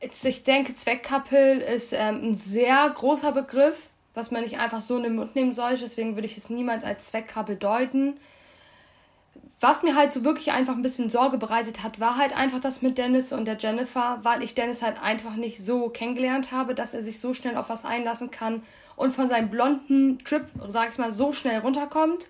Ich 0.00 0.44
denke, 0.44 0.74
Zweckcouple 0.74 1.62
ist 1.62 1.92
ähm, 1.92 2.30
ein 2.30 2.34
sehr 2.34 2.88
großer 2.88 3.32
Begriff 3.32 3.89
was 4.14 4.30
man 4.30 4.42
nicht 4.42 4.58
einfach 4.58 4.80
so 4.80 4.96
in 4.96 5.04
den 5.04 5.16
Mund 5.16 5.34
nehmen 5.34 5.54
sollte. 5.54 5.80
Deswegen 5.80 6.16
würde 6.16 6.26
ich 6.26 6.36
es 6.36 6.50
niemals 6.50 6.84
als 6.84 7.08
Zweckkabel 7.08 7.56
deuten. 7.56 8.16
Was 9.60 9.82
mir 9.82 9.94
halt 9.94 10.12
so 10.12 10.24
wirklich 10.24 10.52
einfach 10.52 10.74
ein 10.74 10.82
bisschen 10.82 11.10
Sorge 11.10 11.36
bereitet 11.36 11.82
hat, 11.82 12.00
war 12.00 12.16
halt 12.16 12.34
einfach 12.34 12.60
das 12.60 12.80
mit 12.80 12.96
Dennis 12.96 13.32
und 13.32 13.44
der 13.44 13.58
Jennifer, 13.58 14.18
weil 14.22 14.42
ich 14.42 14.54
Dennis 14.54 14.80
halt 14.80 15.00
einfach 15.02 15.36
nicht 15.36 15.62
so 15.62 15.90
kennengelernt 15.90 16.50
habe, 16.50 16.74
dass 16.74 16.94
er 16.94 17.02
sich 17.02 17.20
so 17.20 17.34
schnell 17.34 17.56
auf 17.56 17.68
was 17.68 17.84
einlassen 17.84 18.30
kann 18.30 18.62
und 18.96 19.12
von 19.12 19.28
seinem 19.28 19.50
blonden 19.50 20.18
Trip, 20.18 20.46
sag 20.68 20.90
ich 20.90 20.98
mal, 20.98 21.12
so 21.12 21.32
schnell 21.32 21.58
runterkommt. 21.58 22.28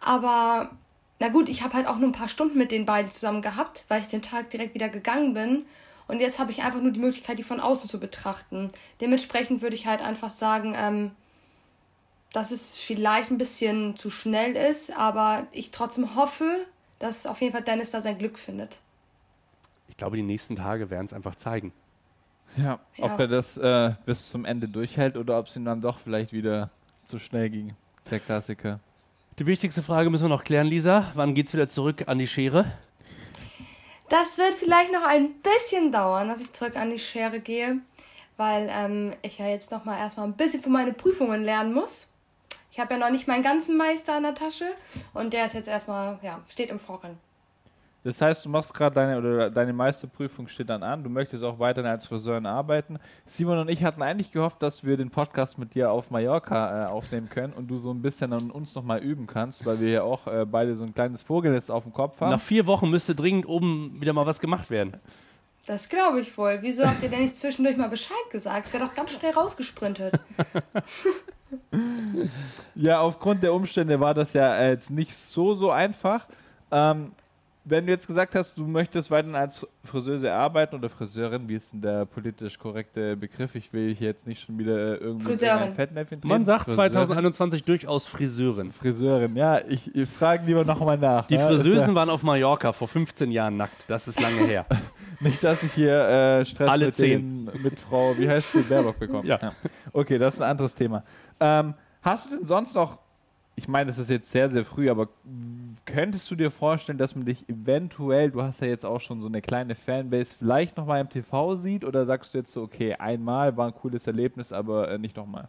Aber 0.00 0.70
na 1.18 1.28
gut, 1.28 1.48
ich 1.48 1.62
habe 1.62 1.74
halt 1.74 1.86
auch 1.86 1.96
nur 1.96 2.08
ein 2.08 2.12
paar 2.12 2.28
Stunden 2.28 2.56
mit 2.56 2.70
den 2.70 2.86
beiden 2.86 3.10
zusammen 3.10 3.42
gehabt, 3.42 3.84
weil 3.88 4.00
ich 4.00 4.08
den 4.08 4.22
Tag 4.22 4.50
direkt 4.50 4.74
wieder 4.74 4.88
gegangen 4.88 5.34
bin. 5.34 5.66
Und 6.08 6.20
jetzt 6.20 6.38
habe 6.38 6.50
ich 6.50 6.62
einfach 6.62 6.80
nur 6.80 6.90
die 6.90 7.00
Möglichkeit, 7.00 7.38
die 7.38 7.42
von 7.42 7.60
außen 7.60 7.88
zu 7.88 8.00
betrachten. 8.00 8.70
Dementsprechend 9.00 9.62
würde 9.62 9.76
ich 9.76 9.86
halt 9.86 10.00
einfach 10.00 10.30
sagen, 10.30 10.74
ähm, 10.76 11.12
dass 12.32 12.50
es 12.50 12.76
vielleicht 12.76 13.30
ein 13.30 13.38
bisschen 13.38 13.96
zu 13.96 14.10
schnell 14.10 14.56
ist, 14.56 14.96
aber 14.96 15.46
ich 15.52 15.70
trotzdem 15.70 16.16
hoffe, 16.16 16.66
dass 16.98 17.26
auf 17.26 17.40
jeden 17.40 17.52
Fall 17.52 17.62
Dennis 17.62 17.90
da 17.90 18.00
sein 18.00 18.18
Glück 18.18 18.38
findet. 18.38 18.80
Ich 19.88 19.96
glaube, 19.96 20.16
die 20.16 20.22
nächsten 20.22 20.56
Tage 20.56 20.90
werden 20.90 21.06
es 21.06 21.12
einfach 21.12 21.34
zeigen. 21.34 21.72
Ja, 22.56 22.80
ja. 22.96 23.04
ob 23.04 23.18
er 23.20 23.28
das 23.28 23.58
äh, 23.58 23.92
bis 24.06 24.30
zum 24.30 24.44
Ende 24.44 24.68
durchhält 24.68 25.16
oder 25.16 25.38
ob 25.38 25.46
es 25.46 25.56
ihm 25.56 25.64
dann 25.64 25.80
doch 25.80 25.98
vielleicht 25.98 26.32
wieder 26.32 26.70
zu 27.04 27.18
schnell 27.18 27.50
ging. 27.50 27.74
Der 28.10 28.20
Klassiker. 28.20 28.80
Die 29.38 29.46
wichtigste 29.46 29.82
Frage 29.82 30.10
müssen 30.10 30.24
wir 30.24 30.30
noch 30.30 30.44
klären, 30.44 30.66
Lisa. 30.66 31.12
Wann 31.14 31.34
geht 31.34 31.48
es 31.48 31.52
wieder 31.52 31.68
zurück 31.68 32.04
an 32.06 32.18
die 32.18 32.26
Schere? 32.26 32.72
Das 34.08 34.38
wird 34.38 34.54
vielleicht 34.54 34.90
noch 34.90 35.02
ein 35.04 35.34
bisschen 35.34 35.92
dauern, 35.92 36.28
dass 36.28 36.40
ich 36.40 36.52
zurück 36.52 36.76
an 36.76 36.90
die 36.90 36.98
Schere 36.98 37.40
gehe, 37.40 37.80
weil 38.38 38.70
ähm, 38.72 39.14
ich 39.20 39.38
ja 39.38 39.46
jetzt 39.46 39.70
noch 39.70 39.84
mal 39.84 39.98
erstmal 39.98 40.26
ein 40.26 40.36
bisschen 40.36 40.62
für 40.62 40.70
meine 40.70 40.94
Prüfungen 40.94 41.44
lernen 41.44 41.74
muss. 41.74 42.08
Ich 42.72 42.80
habe 42.80 42.94
ja 42.94 43.00
noch 43.00 43.10
nicht 43.10 43.28
meinen 43.28 43.42
ganzen 43.42 43.76
Meister 43.76 44.16
in 44.16 44.22
der 44.22 44.34
Tasche 44.34 44.72
und 45.12 45.34
der 45.34 45.46
ist 45.46 45.54
jetzt 45.54 45.68
erstmal, 45.68 46.18
ja, 46.22 46.40
steht 46.48 46.70
im 46.70 46.78
Vorrennen. 46.78 47.18
Das 48.04 48.20
heißt, 48.20 48.44
du 48.44 48.48
machst 48.48 48.72
gerade 48.72 48.94
deine 48.94 49.18
oder 49.18 49.50
deine 49.50 49.72
Meisterprüfung 49.72 50.46
steht 50.48 50.70
dann 50.70 50.82
an. 50.82 51.02
Du 51.02 51.10
möchtest 51.10 51.42
auch 51.42 51.58
weiterhin 51.58 51.90
als 51.90 52.06
Friseurin 52.06 52.46
arbeiten. 52.46 52.98
Simon 53.26 53.58
und 53.58 53.68
ich 53.68 53.82
hatten 53.82 54.02
eigentlich 54.02 54.30
gehofft, 54.30 54.62
dass 54.62 54.84
wir 54.84 54.96
den 54.96 55.10
Podcast 55.10 55.58
mit 55.58 55.74
dir 55.74 55.90
auf 55.90 56.10
Mallorca 56.10 56.84
äh, 56.84 56.88
aufnehmen 56.88 57.28
können 57.28 57.52
und 57.52 57.68
du 57.68 57.78
so 57.78 57.90
ein 57.90 58.00
bisschen 58.00 58.32
an 58.32 58.50
uns 58.50 58.74
nochmal 58.74 59.00
üben 59.00 59.26
kannst, 59.26 59.66
weil 59.66 59.80
wir 59.80 59.90
ja 59.90 60.02
auch 60.02 60.26
äh, 60.26 60.46
beide 60.46 60.76
so 60.76 60.84
ein 60.84 60.94
kleines 60.94 61.22
Vogelnest 61.22 61.70
auf 61.70 61.82
dem 61.82 61.92
Kopf 61.92 62.20
haben. 62.20 62.30
Nach 62.30 62.40
vier 62.40 62.66
Wochen 62.66 62.88
müsste 62.88 63.14
dringend 63.14 63.48
oben 63.48 64.00
wieder 64.00 64.12
mal 64.12 64.26
was 64.26 64.40
gemacht 64.40 64.70
werden. 64.70 64.94
Das 65.66 65.88
glaube 65.88 66.20
ich 66.20 66.38
wohl. 66.38 66.58
Wieso 66.62 66.86
habt 66.86 67.02
ihr 67.02 67.10
denn 67.10 67.22
nicht 67.22 67.36
zwischendurch 67.36 67.76
mal 67.76 67.90
Bescheid 67.90 68.16
gesagt? 68.30 68.72
Wäre 68.72 68.86
doch 68.86 68.94
ganz 68.94 69.10
schnell 69.10 69.32
rausgesprintet. 69.32 70.14
Ja, 72.74 73.00
aufgrund 73.00 73.42
der 73.42 73.52
Umstände 73.54 73.98
war 74.00 74.14
das 74.14 74.32
ja 74.32 74.54
äh, 74.56 74.70
jetzt 74.70 74.90
nicht 74.90 75.14
so, 75.14 75.54
so 75.54 75.70
einfach. 75.70 76.26
Ähm, 76.70 77.12
wenn 77.70 77.86
du 77.86 77.92
jetzt 77.92 78.06
gesagt 78.06 78.34
hast, 78.34 78.56
du 78.56 78.66
möchtest 78.66 79.10
weiterhin 79.10 79.36
als 79.36 79.66
Friseuse 79.84 80.32
arbeiten 80.32 80.76
oder 80.76 80.88
Friseurin, 80.88 81.48
wie 81.48 81.54
ist 81.54 81.72
denn 81.72 81.82
der 81.82 82.06
politisch 82.06 82.58
korrekte 82.58 83.16
Begriff? 83.16 83.54
Ich 83.54 83.72
will 83.72 83.94
hier 83.94 84.08
jetzt 84.08 84.26
nicht 84.26 84.40
schon 84.42 84.58
wieder 84.58 84.76
äh, 84.76 84.96
irgendwie 84.96 85.48
ein 85.48 85.74
Fettnäpfchen 85.74 86.20
treten. 86.20 86.28
Man 86.28 86.44
sagt 86.44 86.64
Friseurin. 86.64 86.92
2021 86.92 87.64
durchaus 87.64 88.06
Friseurin. 88.06 88.72
Friseurin, 88.72 89.36
ja, 89.36 89.60
ich, 89.66 89.94
ich 89.94 90.08
frage 90.08 90.46
lieber 90.46 90.64
nochmal 90.64 90.98
nach. 90.98 91.26
Die 91.26 91.34
ja, 91.34 91.46
Friseusen 91.46 91.94
waren 91.94 92.10
auf 92.10 92.22
Mallorca 92.22 92.72
vor 92.72 92.88
15 92.88 93.30
Jahren 93.30 93.56
nackt. 93.56 93.84
Das 93.88 94.08
ist 94.08 94.20
lange 94.20 94.46
her. 94.46 94.64
Nicht, 95.20 95.42
dass 95.42 95.62
ich 95.62 95.72
hier 95.72 95.92
äh, 95.92 96.44
Stress 96.44 96.70
Alle 96.70 96.86
mit, 96.86 96.94
zehn. 96.94 97.46
den, 97.46 97.62
mit 97.62 97.80
Frau, 97.80 98.16
wie 98.16 98.28
heißt 98.28 98.52
sie, 98.52 98.62
Baerbock 98.62 98.98
bekomme. 98.98 99.26
Ja. 99.26 99.38
Okay, 99.92 100.18
das 100.18 100.34
ist 100.34 100.40
ein 100.40 100.50
anderes 100.50 100.74
Thema. 100.74 101.02
Ähm, 101.40 101.74
hast 102.02 102.30
du 102.30 102.36
denn 102.36 102.46
sonst 102.46 102.74
noch, 102.74 102.98
ich 103.58 103.66
meine, 103.66 103.90
das 103.90 103.98
ist 103.98 104.08
jetzt 104.08 104.30
sehr, 104.30 104.48
sehr 104.48 104.64
früh, 104.64 104.88
aber 104.88 105.08
könntest 105.84 106.30
du 106.30 106.36
dir 106.36 106.52
vorstellen, 106.52 106.96
dass 106.96 107.16
man 107.16 107.24
dich 107.24 107.48
eventuell, 107.48 108.30
du 108.30 108.40
hast 108.40 108.60
ja 108.60 108.68
jetzt 108.68 108.86
auch 108.86 109.00
schon 109.00 109.20
so 109.20 109.26
eine 109.26 109.42
kleine 109.42 109.74
Fanbase, 109.74 110.32
vielleicht 110.38 110.76
nochmal 110.76 111.00
im 111.00 111.08
TV 111.08 111.56
sieht 111.56 111.84
oder 111.84 112.06
sagst 112.06 112.32
du 112.32 112.38
jetzt 112.38 112.52
so, 112.52 112.62
okay, 112.62 112.94
einmal 112.94 113.56
war 113.56 113.66
ein 113.66 113.74
cooles 113.74 114.06
Erlebnis, 114.06 114.52
aber 114.52 114.88
äh, 114.88 114.98
nicht 114.98 115.16
nochmal? 115.16 115.48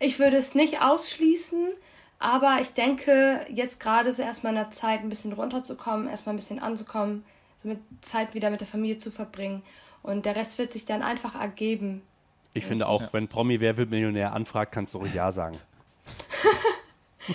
Ich 0.00 0.18
würde 0.18 0.38
es 0.38 0.54
nicht 0.54 0.80
ausschließen, 0.80 1.68
aber 2.20 2.56
ich 2.62 2.70
denke, 2.70 3.44
jetzt 3.52 3.80
gerade 3.80 4.08
ist 4.08 4.18
erstmal 4.18 4.54
in 4.54 4.58
der 4.58 4.70
Zeit, 4.70 5.00
ein 5.00 5.10
bisschen 5.10 5.34
runterzukommen, 5.34 6.08
erstmal 6.08 6.36
ein 6.36 6.38
bisschen 6.38 6.58
anzukommen, 6.58 7.22
so 7.62 7.68
mit 7.68 7.80
Zeit 8.00 8.32
wieder 8.32 8.48
mit 8.48 8.60
der 8.60 8.66
Familie 8.66 8.96
zu 8.96 9.10
verbringen. 9.10 9.60
Und 10.02 10.24
der 10.24 10.36
Rest 10.36 10.56
wird 10.56 10.72
sich 10.72 10.86
dann 10.86 11.02
einfach 11.02 11.38
ergeben. 11.38 12.00
Ich 12.54 12.64
finde 12.64 12.86
auch, 12.86 13.12
wenn 13.12 13.28
Promi 13.28 13.60
Wer 13.60 13.76
wird 13.76 13.90
Millionär 13.90 14.32
anfragt, 14.32 14.72
kannst 14.72 14.94
du 14.94 14.98
ruhig 14.98 15.12
Ja 15.12 15.30
sagen. 15.32 15.58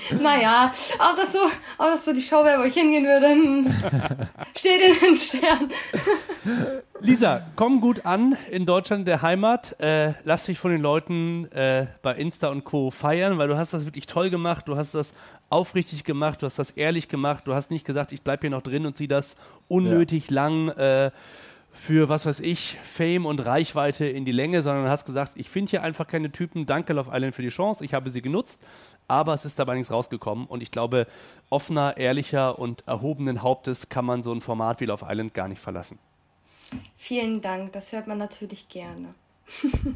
Naja, 0.22 0.72
ob 1.00 1.16
das 1.16 1.34
so, 1.34 1.40
ob 1.78 1.88
das 1.88 2.06
so 2.06 2.14
die 2.14 2.22
Show 2.22 2.44
wäre, 2.44 2.62
wo 2.62 2.64
ich 2.66 2.74
hingehen 2.74 3.06
würde, 3.06 3.28
hm, 3.28 3.76
steht 4.56 4.82
in 4.82 5.00
den 5.00 5.18
Sternen. 5.18 5.72
Lisa, 7.00 7.46
komm 7.56 7.82
gut 7.82 8.06
an 8.06 8.38
in 8.50 8.66
Deutschland, 8.66 9.08
der 9.08 9.22
Heimat. 9.22 9.80
Äh, 9.80 10.14
lass 10.24 10.46
dich 10.46 10.58
von 10.58 10.72
den 10.72 10.82
Leuten 10.82 11.52
äh, 11.52 11.88
bei 12.02 12.16
Insta 12.16 12.48
und 12.48 12.64
Co. 12.64 12.92
feiern, 12.92 13.38
weil 13.38 13.48
du 13.48 13.58
hast 13.58 13.74
das 13.74 13.86
wirklich 13.86 14.08
toll 14.08 14.30
gemacht. 14.30 14.68
Du 14.68 14.78
hast 14.78 14.96
das 14.96 15.14
aufrichtig 15.50 16.04
gemacht, 16.04 16.42
du 16.42 16.46
hast 16.46 16.60
das 16.60 16.72
ehrlich 16.72 17.10
gemacht. 17.10 17.44
Du 17.46 17.54
hast 17.54 17.72
nicht 17.72 17.86
gesagt, 17.86 18.12
ich 18.12 18.22
bleib 18.22 18.42
hier 18.42 18.50
noch 18.50 18.62
drin 18.62 18.86
und 18.86 18.96
zieh 18.96 19.08
das 19.08 19.36
unnötig 19.68 20.32
lang 20.32 20.70
äh, 20.70 21.12
für, 21.74 22.08
was 22.08 22.26
weiß 22.26 22.40
ich, 22.40 22.78
Fame 22.84 23.26
und 23.26 23.44
Reichweite 23.44 24.06
in 24.06 24.26
die 24.26 24.32
Länge, 24.32 24.62
sondern 24.62 24.88
hast 24.88 25.06
gesagt, 25.06 25.34
ich 25.36 25.50
finde 25.50 25.72
hier 25.72 25.82
einfach 25.82 26.08
keine 26.08 26.32
Typen. 26.32 26.68
Danke 26.68 26.94
Love 26.94 27.10
Island 27.12 27.36
für 27.36 27.42
die 27.42 27.50
Chance. 27.50 27.84
Ich 27.84 27.96
habe 27.96 28.12
sie 28.12 28.22
genutzt. 28.22 28.62
Aber 29.08 29.34
es 29.34 29.46
ist 29.46 29.60
dabei 29.60 29.76
nichts 29.76 29.92
rausgekommen. 29.92 30.46
Und 30.48 30.62
ich 30.62 30.72
glaube, 30.72 31.08
offener, 31.50 31.98
ehrlicher 31.98 32.58
und 32.60 32.88
erhobenen 32.88 33.42
Hauptes 33.42 33.90
kann 33.90 34.06
man 34.06 34.24
so 34.24 34.32
ein 34.34 34.42
Format 34.42 34.80
wie 34.80 34.86
Love 34.86 35.06
Island 35.10 35.34
gar 35.34 35.48
nicht 35.48 35.62
verlassen. 35.62 36.00
Vielen 36.98 37.42
Dank, 37.42 37.72
das 37.74 37.92
hört 37.92 38.08
man 38.08 38.18
natürlich 38.18 38.68
gerne. 38.70 39.14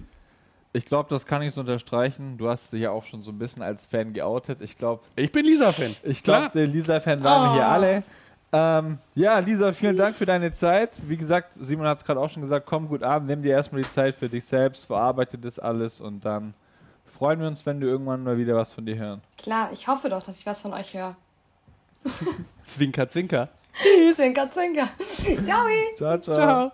Ich 0.73 0.85
glaube, 0.85 1.09
das 1.09 1.25
kann 1.25 1.41
ich 1.41 1.53
so 1.53 1.61
unterstreichen. 1.61 2.37
Du 2.37 2.49
hast 2.49 2.71
dich 2.71 2.81
ja 2.81 2.91
auch 2.91 3.03
schon 3.03 3.23
so 3.23 3.31
ein 3.31 3.39
bisschen 3.39 3.63
als 3.63 3.85
Fan 3.87 4.13
geoutet. 4.13 4.61
Ich 4.61 4.75
glaube, 4.77 5.01
Ich 5.15 5.31
bin 5.31 5.43
Lisa-Fan. 5.45 5.95
Ich 6.03 6.21
glaube, 6.21 6.51
der 6.53 6.67
Lisa-Fan 6.67 7.23
waren 7.23 7.43
wir 7.49 7.53
hier 7.53 7.63
Oh. 7.63 7.71
alle. 7.71 8.03
Ähm, 8.51 8.97
ja, 9.15 9.39
Lisa, 9.39 9.73
vielen 9.73 9.97
Dank 9.97 10.15
für 10.15 10.27
deine 10.27 10.51
Zeit. 10.51 10.91
Wie 11.07 11.17
gesagt, 11.17 11.53
Simon 11.59 11.87
hat 11.87 11.97
es 11.99 12.05
gerade 12.05 12.19
auch 12.19 12.29
schon 12.29 12.43
gesagt, 12.43 12.67
komm 12.67 12.87
gut 12.89 13.01
an, 13.01 13.25
nimm 13.25 13.41
dir 13.41 13.53
erstmal 13.53 13.81
die 13.81 13.89
Zeit 13.89 14.15
für 14.15 14.29
dich 14.29 14.45
selbst, 14.45 14.85
verarbeite 14.85 15.37
das 15.39 15.57
alles 15.57 15.99
und 15.99 16.23
dann 16.23 16.53
freuen 17.07 17.39
wir 17.39 17.47
uns, 17.47 17.65
wenn 17.65 17.81
wir 17.81 17.87
irgendwann 17.87 18.23
mal 18.23 18.37
wieder 18.37 18.55
was 18.55 18.73
von 18.73 18.85
dir 18.85 18.97
hören. 18.97 19.21
Klar, 19.37 19.71
ich 19.73 19.87
hoffe 19.87 20.09
doch, 20.09 20.23
dass 20.23 20.39
ich 20.39 20.45
was 20.45 20.61
von 20.61 20.73
euch 20.73 20.93
höre. 20.93 21.15
Zwinker, 22.63 23.07
zwinker. 23.07 23.49
Zwinker, 24.13 24.49
zwinker. 24.51 24.89
Ciao. 25.43 25.67
Ciao, 25.95 26.17
ciao. 26.19 26.35
Ciao. 26.35 26.71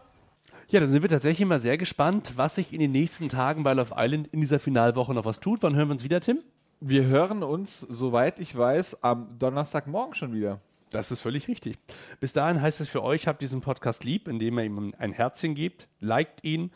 Ja, 0.69 0.79
dann 0.79 0.91
sind 0.91 1.01
wir 1.01 1.09
tatsächlich 1.09 1.47
mal 1.47 1.59
sehr 1.59 1.77
gespannt, 1.77 2.33
was 2.35 2.55
sich 2.55 2.73
in 2.73 2.79
den 2.79 2.91
nächsten 2.91 3.29
Tagen 3.29 3.63
bei 3.63 3.73
Love 3.73 3.93
Island 3.97 4.27
in 4.31 4.41
dieser 4.41 4.59
Finalwoche 4.59 5.13
noch 5.13 5.25
was 5.25 5.39
tut. 5.39 5.61
Wann 5.61 5.75
hören 5.75 5.89
wir 5.89 5.93
uns 5.93 6.03
wieder, 6.03 6.19
Tim? 6.19 6.39
Wir 6.79 7.05
hören 7.05 7.43
uns, 7.43 7.79
soweit 7.79 8.39
ich 8.39 8.57
weiß, 8.57 9.03
am 9.03 9.37
Donnerstagmorgen 9.39 10.15
schon 10.15 10.33
wieder. 10.33 10.59
Das 10.89 11.11
ist 11.11 11.21
völlig 11.21 11.47
richtig. 11.47 11.77
Bis 12.19 12.33
dahin 12.33 12.61
heißt 12.61 12.81
es 12.81 12.89
für 12.89 13.03
euch, 13.03 13.27
habt 13.27 13.41
diesen 13.41 13.61
Podcast 13.61 14.03
lieb, 14.03 14.27
indem 14.27 14.59
ihr 14.59 14.65
ihm 14.65 14.93
ein 14.97 15.11
Herzchen 15.11 15.55
gebt, 15.55 15.87
liked 15.99 16.43
ihn, 16.43 16.71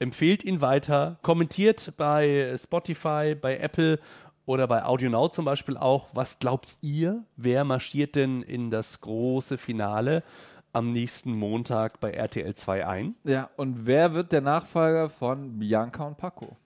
empfehlt 0.00 0.42
ihn 0.42 0.60
weiter, 0.60 1.18
kommentiert 1.22 1.92
bei 1.96 2.54
Spotify, 2.58 3.36
bei 3.40 3.58
Apple 3.58 4.00
oder 4.46 4.66
bei 4.66 4.84
AudioNow 4.84 5.30
zum 5.30 5.44
Beispiel 5.44 5.76
auch, 5.76 6.08
was 6.12 6.40
glaubt 6.40 6.76
ihr, 6.80 7.22
wer 7.36 7.62
marschiert 7.62 8.16
denn 8.16 8.42
in 8.42 8.70
das 8.70 9.00
große 9.00 9.58
Finale 9.58 10.24
am 10.72 10.90
nächsten 10.90 11.32
Montag 11.32 12.00
bei 12.00 12.10
RTL 12.10 12.54
2 12.54 12.86
ein? 12.86 13.14
Ja, 13.24 13.50
und 13.56 13.86
wer 13.86 14.12
wird 14.14 14.32
der 14.32 14.40
Nachfolger 14.40 15.08
von 15.08 15.58
Bianca 15.58 16.04
und 16.04 16.16
Paco? 16.16 16.56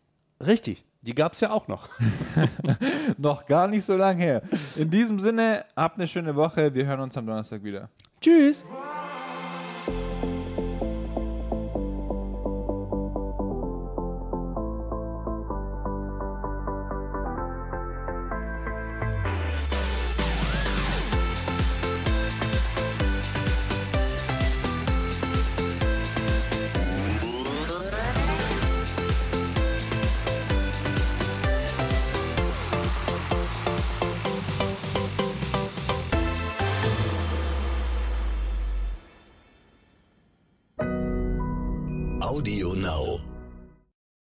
Richtig, 0.44 0.84
die 1.02 1.14
gab 1.14 1.32
es 1.32 1.40
ja 1.40 1.50
auch 1.50 1.68
noch. 1.68 1.88
Noch 3.18 3.46
gar 3.46 3.66
nicht 3.68 3.84
so 3.84 3.96
lange 3.96 4.22
her. 4.22 4.42
In 4.76 4.90
diesem 4.90 5.18
Sinne, 5.20 5.64
habt 5.76 5.98
eine 5.98 6.08
schöne 6.08 6.34
Woche. 6.34 6.72
Wir 6.72 6.86
hören 6.86 7.00
uns 7.00 7.16
am 7.16 7.26
Donnerstag 7.26 7.62
wieder. 7.62 7.88
Tschüss! 8.20 8.64